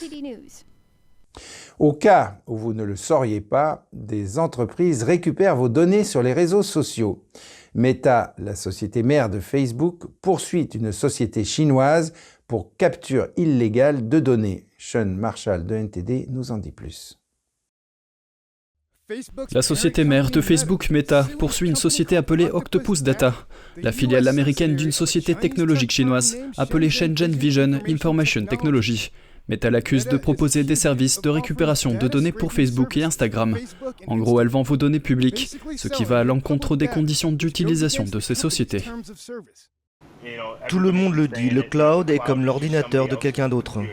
Au 1.80 1.94
cas 1.94 2.42
où 2.48 2.58
vous 2.58 2.74
ne 2.74 2.84
le 2.84 2.96
sauriez 2.96 3.42
pas, 3.42 3.88
des 3.92 4.40
entreprises 4.40 5.04
récupèrent 5.04 5.56
vos 5.56 5.70
données 5.70 6.04
sur 6.04 6.24
les 6.24 6.34
réseaux 6.34 6.64
sociaux. 6.64 7.24
Meta, 7.74 8.34
la 8.38 8.56
société 8.56 9.04
mère 9.04 9.30
de 9.30 9.42
Facebook, 9.42 10.06
poursuit 10.22 10.70
une 10.74 10.94
société 10.94 11.44
chinoise 11.44 12.14
pour 12.48 12.76
capture 12.78 13.28
illégale 13.36 14.08
de 14.08 14.20
données. 14.20 14.68
Sean 14.78 15.06
Marshall 15.06 15.66
de 15.66 15.76
NTD 15.76 16.28
nous 16.30 16.52
en 16.52 16.58
dit 16.58 16.72
plus. 16.72 17.20
La 19.52 19.62
société 19.62 20.04
mère 20.04 20.32
de 20.32 20.42
Facebook, 20.42 20.90
Meta, 20.90 21.28
poursuit 21.38 21.70
une 21.70 21.76
société 21.76 22.18
appelée 22.18 22.50
Octopus 22.50 23.04
Data, 23.04 23.36
la 23.78 23.92
filiale 23.92 24.28
américaine 24.28 24.76
d'une 24.76 24.92
société 24.92 25.36
technologique 25.36 25.92
chinoise 25.92 26.36
appelée 26.58 26.90
Shenzhen 26.90 27.36
Vision 27.36 27.82
Information 27.88 28.46
Technology. 28.48 29.12
Meta 29.48 29.70
l'accuse 29.70 30.08
de 30.08 30.18
proposer 30.18 30.64
des 30.64 30.76
services 30.76 31.22
de 31.22 31.30
récupération 31.30 31.94
de 31.94 32.08
données 32.08 32.32
pour 32.32 32.52
Facebook 32.52 32.98
et 32.98 33.04
Instagram. 33.04 33.58
En 34.08 34.18
gros, 34.18 34.42
elle 34.42 34.48
vend 34.48 34.64
vos 34.64 34.78
données 34.78 35.00
publiques, 35.00 35.56
ce 35.78 35.88
qui 35.88 36.04
va 36.04 36.20
à 36.20 36.24
l'encontre 36.24 36.76
des 36.76 36.88
conditions 36.88 37.32
d'utilisation 37.32 38.06
de 38.06 38.20
ces 38.20 38.34
sociétés. 38.34 38.84
Tout 40.68 40.80
le 40.80 40.92
monde 40.92 41.14
le 41.14 41.28
dit, 41.28 41.52
le 41.52 41.62
cloud 41.62 42.10
est 42.10 42.18
comme 42.18 42.44
l'ordinateur 42.44 43.08
de 43.08 43.16
quelqu'un 43.16 43.48
d'autre. 43.48 43.84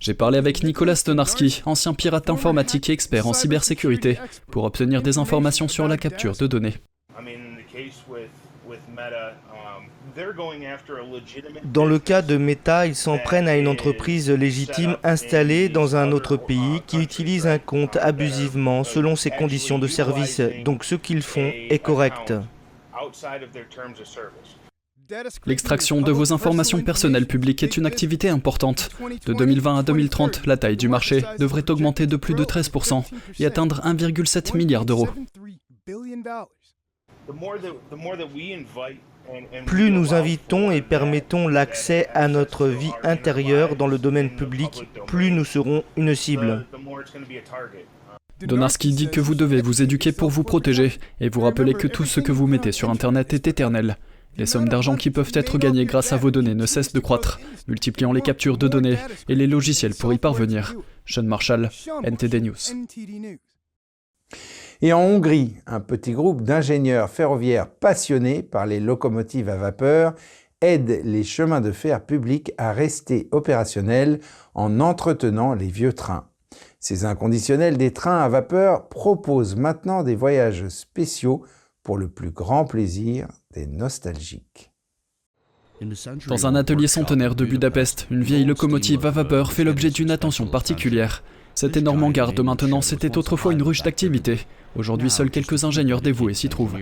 J'ai 0.00 0.14
parlé 0.14 0.38
avec 0.38 0.62
Nicolas 0.62 0.94
Stonarski, 0.94 1.60
ancien 1.66 1.92
pirate 1.92 2.30
informatique 2.30 2.88
et 2.88 2.92
expert 2.92 3.26
en 3.26 3.32
cybersécurité, 3.32 4.18
pour 4.50 4.64
obtenir 4.64 5.02
des 5.02 5.18
informations 5.18 5.68
sur 5.68 5.88
la 5.88 5.98
capture 5.98 6.36
de 6.36 6.46
données. 6.46 6.74
Dans 11.64 11.84
le 11.84 11.98
cas 11.98 12.22
de 12.22 12.36
Meta, 12.36 12.86
ils 12.86 12.96
s'en 12.96 13.18
prennent 13.18 13.48
à 13.48 13.56
une 13.56 13.68
entreprise 13.68 14.30
légitime 14.30 14.96
installée 15.04 15.68
dans 15.68 15.96
un 15.96 16.12
autre 16.12 16.36
pays 16.36 16.82
qui 16.86 16.98
utilise 16.98 17.46
un 17.46 17.58
compte 17.58 17.96
abusivement 17.96 18.84
selon 18.84 19.16
ses 19.16 19.30
conditions 19.30 19.78
de 19.78 19.86
service. 19.86 20.40
Donc 20.64 20.84
ce 20.84 20.94
qu'ils 20.94 21.22
font 21.22 21.52
est 21.70 21.78
correct. 21.78 22.32
L'extraction 25.46 26.02
de 26.02 26.12
vos 26.12 26.32
informations 26.32 26.82
personnelles 26.82 27.26
publiques 27.26 27.62
est 27.62 27.76
une 27.76 27.86
activité 27.86 28.28
importante. 28.28 28.90
De 29.24 29.32
2020 29.32 29.78
à 29.78 29.82
2030, 29.82 30.46
la 30.46 30.56
taille 30.56 30.76
du 30.76 30.88
marché 30.88 31.24
devrait 31.38 31.70
augmenter 31.70 32.06
de 32.06 32.16
plus 32.16 32.34
de 32.34 32.44
13% 32.44 33.04
et 33.38 33.46
atteindre 33.46 33.80
1,7 33.86 34.56
milliard 34.56 34.84
d'euros. 34.84 35.08
Plus 39.66 39.90
nous 39.90 40.14
invitons 40.14 40.70
et 40.70 40.82
permettons 40.82 41.48
l'accès 41.48 42.08
à 42.14 42.28
notre 42.28 42.66
vie 42.66 42.92
intérieure 43.02 43.76
dans 43.76 43.86
le 43.86 43.98
domaine 43.98 44.34
public, 44.34 44.88
plus 45.06 45.30
nous 45.30 45.44
serons 45.44 45.84
une 45.96 46.14
cible. 46.14 46.66
Donarski 48.40 48.92
dit 48.92 49.10
que 49.10 49.20
vous 49.20 49.34
devez 49.34 49.60
vous 49.62 49.82
éduquer 49.82 50.12
pour 50.12 50.30
vous 50.30 50.44
protéger 50.44 50.92
et 51.20 51.28
vous 51.28 51.40
rappeler 51.40 51.74
que 51.74 51.88
tout 51.88 52.04
ce 52.04 52.20
que 52.20 52.32
vous 52.32 52.46
mettez 52.46 52.72
sur 52.72 52.88
Internet 52.90 53.34
est 53.34 53.48
éternel. 53.48 53.96
Les 54.36 54.46
sommes 54.46 54.68
d'argent 54.68 54.96
qui 54.96 55.10
peuvent 55.10 55.32
être 55.34 55.58
gagnées 55.58 55.84
grâce 55.84 56.12
à 56.12 56.16
vos 56.16 56.30
données 56.30 56.54
ne 56.54 56.66
cessent 56.66 56.92
de 56.92 57.00
croître, 57.00 57.40
multipliant 57.66 58.12
les 58.12 58.22
captures 58.22 58.56
de 58.56 58.68
données 58.68 58.98
et 59.28 59.34
les 59.34 59.48
logiciels 59.48 59.94
pour 59.94 60.12
y 60.12 60.18
parvenir. 60.18 60.76
Sean 61.06 61.24
Marshall, 61.24 61.70
NTD 62.04 62.40
News. 62.40 62.54
Et 64.80 64.92
en 64.92 65.00
Hongrie, 65.00 65.56
un 65.66 65.80
petit 65.80 66.12
groupe 66.12 66.42
d'ingénieurs 66.42 67.10
ferroviaires 67.10 67.68
passionnés 67.68 68.44
par 68.44 68.64
les 68.64 68.78
locomotives 68.78 69.48
à 69.48 69.56
vapeur 69.56 70.14
aide 70.60 71.00
les 71.04 71.24
chemins 71.24 71.60
de 71.60 71.72
fer 71.72 72.04
publics 72.04 72.52
à 72.58 72.72
rester 72.72 73.28
opérationnels 73.32 74.20
en 74.54 74.78
entretenant 74.78 75.54
les 75.54 75.66
vieux 75.66 75.92
trains. 75.92 76.28
Ces 76.78 77.04
inconditionnels 77.04 77.76
des 77.76 77.92
trains 77.92 78.20
à 78.20 78.28
vapeur 78.28 78.88
proposent 78.88 79.56
maintenant 79.56 80.04
des 80.04 80.14
voyages 80.14 80.68
spéciaux 80.68 81.44
pour 81.82 81.98
le 81.98 82.08
plus 82.08 82.30
grand 82.30 82.64
plaisir 82.64 83.26
des 83.52 83.66
nostalgiques. 83.66 84.70
Dans 86.28 86.46
un 86.46 86.54
atelier 86.54 86.88
centenaire 86.88 87.34
de 87.34 87.44
Budapest, 87.44 88.06
une 88.10 88.22
vieille 88.22 88.44
locomotive 88.44 89.06
à 89.06 89.10
vapeur 89.10 89.52
fait 89.52 89.64
l'objet 89.64 89.90
d'une 89.90 90.10
attention 90.10 90.46
particulière. 90.46 91.22
Cette 91.54 91.76
énorme 91.76 92.04
hangar 92.04 92.32
de 92.32 92.42
maintenance 92.42 92.92
était 92.92 93.18
autrefois 93.18 93.52
une 93.52 93.62
ruche 93.62 93.82
d'activité. 93.82 94.40
Aujourd'hui, 94.76 95.10
seuls 95.10 95.30
quelques 95.30 95.64
ingénieurs 95.64 96.00
dévoués 96.00 96.34
s'y 96.34 96.48
trouvent. 96.48 96.76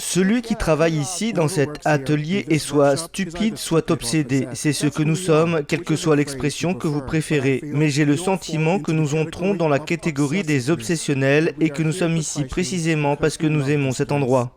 Celui 0.00 0.42
qui 0.42 0.54
travaille 0.54 0.96
ici, 0.96 1.32
dans 1.32 1.48
cet 1.48 1.84
atelier, 1.84 2.46
est 2.48 2.58
soit 2.58 2.96
stupide, 2.96 3.56
soit 3.58 3.90
obsédé. 3.90 4.46
C'est 4.52 4.72
ce 4.72 4.86
que 4.86 5.02
nous 5.02 5.16
sommes, 5.16 5.62
quelle 5.66 5.82
que 5.82 5.96
soit 5.96 6.14
l'expression 6.14 6.72
que 6.74 6.86
vous 6.86 7.00
préférez. 7.00 7.60
Mais 7.64 7.90
j'ai 7.90 8.04
le 8.04 8.16
sentiment 8.16 8.78
que 8.78 8.92
nous 8.92 9.16
entrons 9.16 9.54
dans 9.54 9.68
la 9.68 9.80
catégorie 9.80 10.44
des 10.44 10.70
obsessionnels 10.70 11.52
et 11.58 11.70
que 11.70 11.82
nous 11.82 11.92
sommes 11.92 12.16
ici 12.16 12.44
précisément 12.44 13.16
parce 13.16 13.36
que 13.36 13.48
nous 13.48 13.68
aimons 13.68 13.90
cet 13.90 14.12
endroit. 14.12 14.52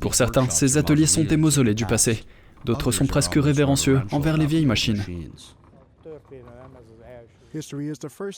Pour 0.00 0.14
certains, 0.14 0.48
ces 0.48 0.76
ateliers 0.78 1.06
sont 1.06 1.24
des 1.24 1.36
mausolées 1.36 1.74
du 1.74 1.86
passé. 1.86 2.22
D'autres 2.64 2.92
sont 2.92 3.06
presque 3.06 3.34
révérencieux 3.34 4.00
envers 4.12 4.36
les 4.36 4.46
vieilles 4.46 4.66
machines. 4.66 5.02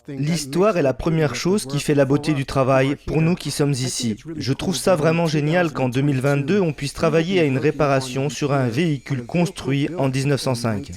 L'histoire 0.09 0.77
est 0.77 0.83
la 0.83 0.95
première 0.95 1.35
chose 1.35 1.67
qui 1.67 1.81
fait 1.81 1.95
la 1.95 2.05
beauté 2.05 2.35
du 2.35 2.47
travail 2.47 2.97
pour 3.07 3.21
nous 3.21 3.35
qui 3.35 3.51
sommes 3.51 3.73
ici. 3.73 4.17
Je 4.37 4.53
trouve 4.53 4.77
ça 4.77 4.97
vraiment 4.97 5.27
génial 5.27 5.73
qu'en 5.73 5.89
2022, 5.89 6.61
on 6.61 6.73
puisse 6.73 6.95
travailler 6.95 7.41
à 7.41 7.45
une 7.45 7.59
réparation 7.59 8.29
sur 8.29 8.53
un 8.53 8.69
véhicule 8.69 9.27
construit 9.27 9.89
en 9.99 10.09
1905. 10.09 10.93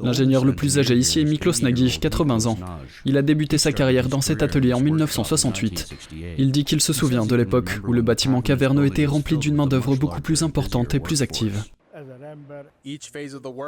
L'ingénieur 0.00 0.44
le 0.44 0.54
plus 0.54 0.78
âgé 0.78 0.96
ici 0.96 1.20
est 1.20 1.24
Miklos 1.24 1.62
Nagy, 1.62 1.98
80 2.00 2.46
ans. 2.46 2.58
Il 3.04 3.16
a 3.16 3.22
débuté 3.22 3.58
sa 3.58 3.72
carrière 3.72 4.08
dans 4.08 4.20
cet 4.20 4.42
atelier 4.42 4.72
en 4.72 4.80
1968. 4.80 5.88
Il 6.36 6.50
dit 6.50 6.64
qu'il 6.64 6.80
se 6.80 6.92
souvient 6.92 7.26
de 7.26 7.36
l'époque 7.36 7.78
où 7.86 7.92
le 7.92 8.02
bâtiment 8.02 8.42
caverneux 8.42 8.86
était 8.86 9.06
rempli 9.06 9.38
d'une 9.38 9.54
main-d'œuvre 9.54 9.94
beaucoup 9.94 10.20
plus 10.20 10.42
importante 10.42 10.94
et 10.94 11.00
plus 11.00 11.22
active. 11.22 11.62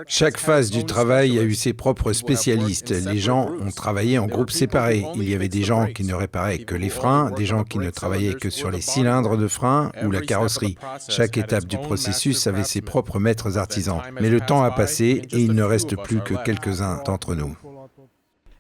Chaque 0.09 0.39
phase 0.39 0.71
du 0.71 0.85
travail 0.85 1.39
a 1.39 1.43
eu 1.43 1.55
ses 1.55 1.73
propres 1.73 2.13
spécialistes. 2.13 2.91
Les 2.91 3.19
gens 3.19 3.51
ont 3.61 3.71
travaillé 3.71 4.19
en 4.19 4.27
groupes 4.27 4.51
séparés. 4.51 5.05
Il 5.17 5.29
y 5.29 5.35
avait 5.35 5.49
des 5.49 5.63
gens 5.63 5.87
qui 5.87 6.05
ne 6.05 6.15
réparaient 6.15 6.59
que 6.59 6.75
les 6.75 6.89
freins, 6.89 7.31
des 7.31 7.47
gens 7.47 7.65
qui 7.65 7.79
ne 7.79 7.91
travaillaient 7.91 8.35
que 8.35 8.51
sur 8.51 8.71
les 8.71 8.81
cylindres 8.81 9.37
de 9.37 9.49
frein 9.49 9.91
ou 10.05 10.11
la 10.11 10.21
carrosserie. 10.21 10.77
Chaque 11.09 11.39
étape 11.39 11.65
du 11.65 11.79
processus 11.79 12.47
avait 12.47 12.65
ses 12.65 12.83
propres 12.83 13.19
maîtres 13.19 13.59
artisans. 13.59 14.03
Mais 14.21 14.31
le 14.31 14.41
temps 14.41 14.63
a 14.63 14.71
passé 14.71 15.23
et 15.31 15.41
il 15.41 15.53
ne 15.53 15.63
reste 15.63 15.97
plus 15.97 16.21
que 16.21 16.35
quelques-uns 16.45 17.03
d'entre 17.05 17.35
nous. 17.35 17.57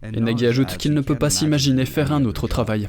Et 0.03 0.21
Nagui 0.21 0.47
ajoute 0.47 0.77
qu'il 0.77 0.95
ne 0.95 1.01
peut 1.01 1.17
pas 1.17 1.31
s'imaginer 1.31 1.87
faire 1.87 2.12
un 2.12 2.25
autre 2.25 2.49
travail. 2.49 2.89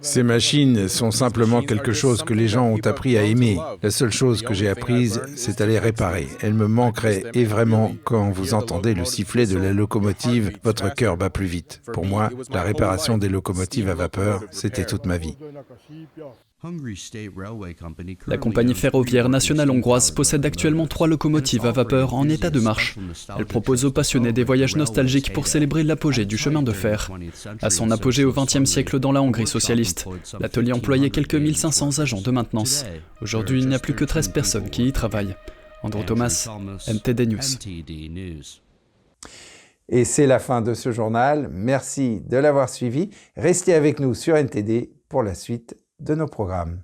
Ces 0.00 0.22
machines 0.22 0.88
sont 0.88 1.10
simplement 1.10 1.62
quelque 1.62 1.92
chose 1.92 2.22
que 2.22 2.34
les 2.34 2.48
gens 2.48 2.66
ont 2.66 2.84
appris 2.84 3.16
à 3.16 3.22
aimer. 3.22 3.58
La 3.82 3.90
seule 3.90 4.12
chose 4.12 4.42
que 4.42 4.54
j'ai 4.54 4.68
apprise, 4.68 5.20
c'est 5.36 5.60
à 5.60 5.66
les 5.66 5.78
réparer. 5.78 6.28
Elles 6.40 6.54
me 6.54 6.68
manqueraient 6.68 7.24
et 7.34 7.44
vraiment, 7.44 7.94
quand 8.04 8.30
vous 8.30 8.54
entendez 8.54 8.94
le 8.94 9.04
sifflet 9.04 9.46
de 9.46 9.58
la 9.58 9.72
locomotive, 9.72 10.52
votre 10.62 10.92
cœur 10.94 11.16
bat 11.16 11.30
plus 11.30 11.46
vite. 11.46 11.82
Pour 11.92 12.06
moi, 12.06 12.30
la 12.50 12.62
réparation 12.62 13.18
des 13.18 13.28
locomotives 13.28 13.88
à 13.88 13.94
vapeur, 13.94 14.42
c'était 14.50 14.84
toute 14.84 15.06
ma 15.06 15.18
vie. 15.18 15.36
La 18.26 18.38
compagnie 18.38 18.74
ferroviaire 18.74 19.28
nationale 19.28 19.70
hongroise 19.70 20.10
possède 20.10 20.44
actuellement 20.44 20.86
trois 20.86 21.06
locomotives 21.06 21.66
à 21.66 21.72
vapeur 21.72 22.14
en 22.14 22.28
état 22.28 22.50
de 22.50 22.60
marche. 22.60 22.96
Elle 23.38 23.46
propose 23.46 23.84
aux 23.84 23.92
passionnés 23.92 24.32
des 24.32 24.44
voyages 24.44 24.76
nostalgiques 24.76 25.32
pour 25.32 25.46
célébrer 25.46 25.82
l'apogée 25.82 26.24
du 26.24 26.36
chemin 26.36 26.62
de 26.62 26.72
fer. 26.72 27.10
À 27.62 27.70
son 27.70 27.90
apogée 27.90 28.24
au 28.24 28.32
XXe 28.32 28.64
siècle 28.64 28.98
dans 28.98 29.12
la 29.12 29.22
Hongrie 29.22 29.46
socialiste, 29.46 30.06
l'atelier 30.40 30.72
employait 30.72 31.10
quelques 31.10 31.34
1500 31.34 31.98
agents 31.98 32.20
de 32.20 32.30
maintenance. 32.30 32.84
Aujourd'hui, 33.20 33.60
il 33.60 33.68
n'y 33.68 33.74
a 33.74 33.78
plus 33.78 33.94
que 33.94 34.04
13 34.04 34.28
personnes 34.28 34.70
qui 34.70 34.86
y 34.86 34.92
travaillent. 34.92 35.36
Andrew 35.82 36.04
Thomas, 36.04 36.48
NTD 36.88 37.26
News. 37.26 38.40
Et 39.88 40.04
c'est 40.04 40.26
la 40.26 40.40
fin 40.40 40.62
de 40.62 40.74
ce 40.74 40.90
journal. 40.90 41.48
Merci 41.52 42.22
de 42.28 42.36
l'avoir 42.36 42.68
suivi. 42.68 43.10
Restez 43.36 43.72
avec 43.72 44.00
nous 44.00 44.14
sur 44.14 44.36
NTD 44.36 44.90
pour 45.08 45.22
la 45.22 45.34
suite 45.34 45.76
de 45.98 46.14
nos 46.16 46.30
programmes. 46.30 46.82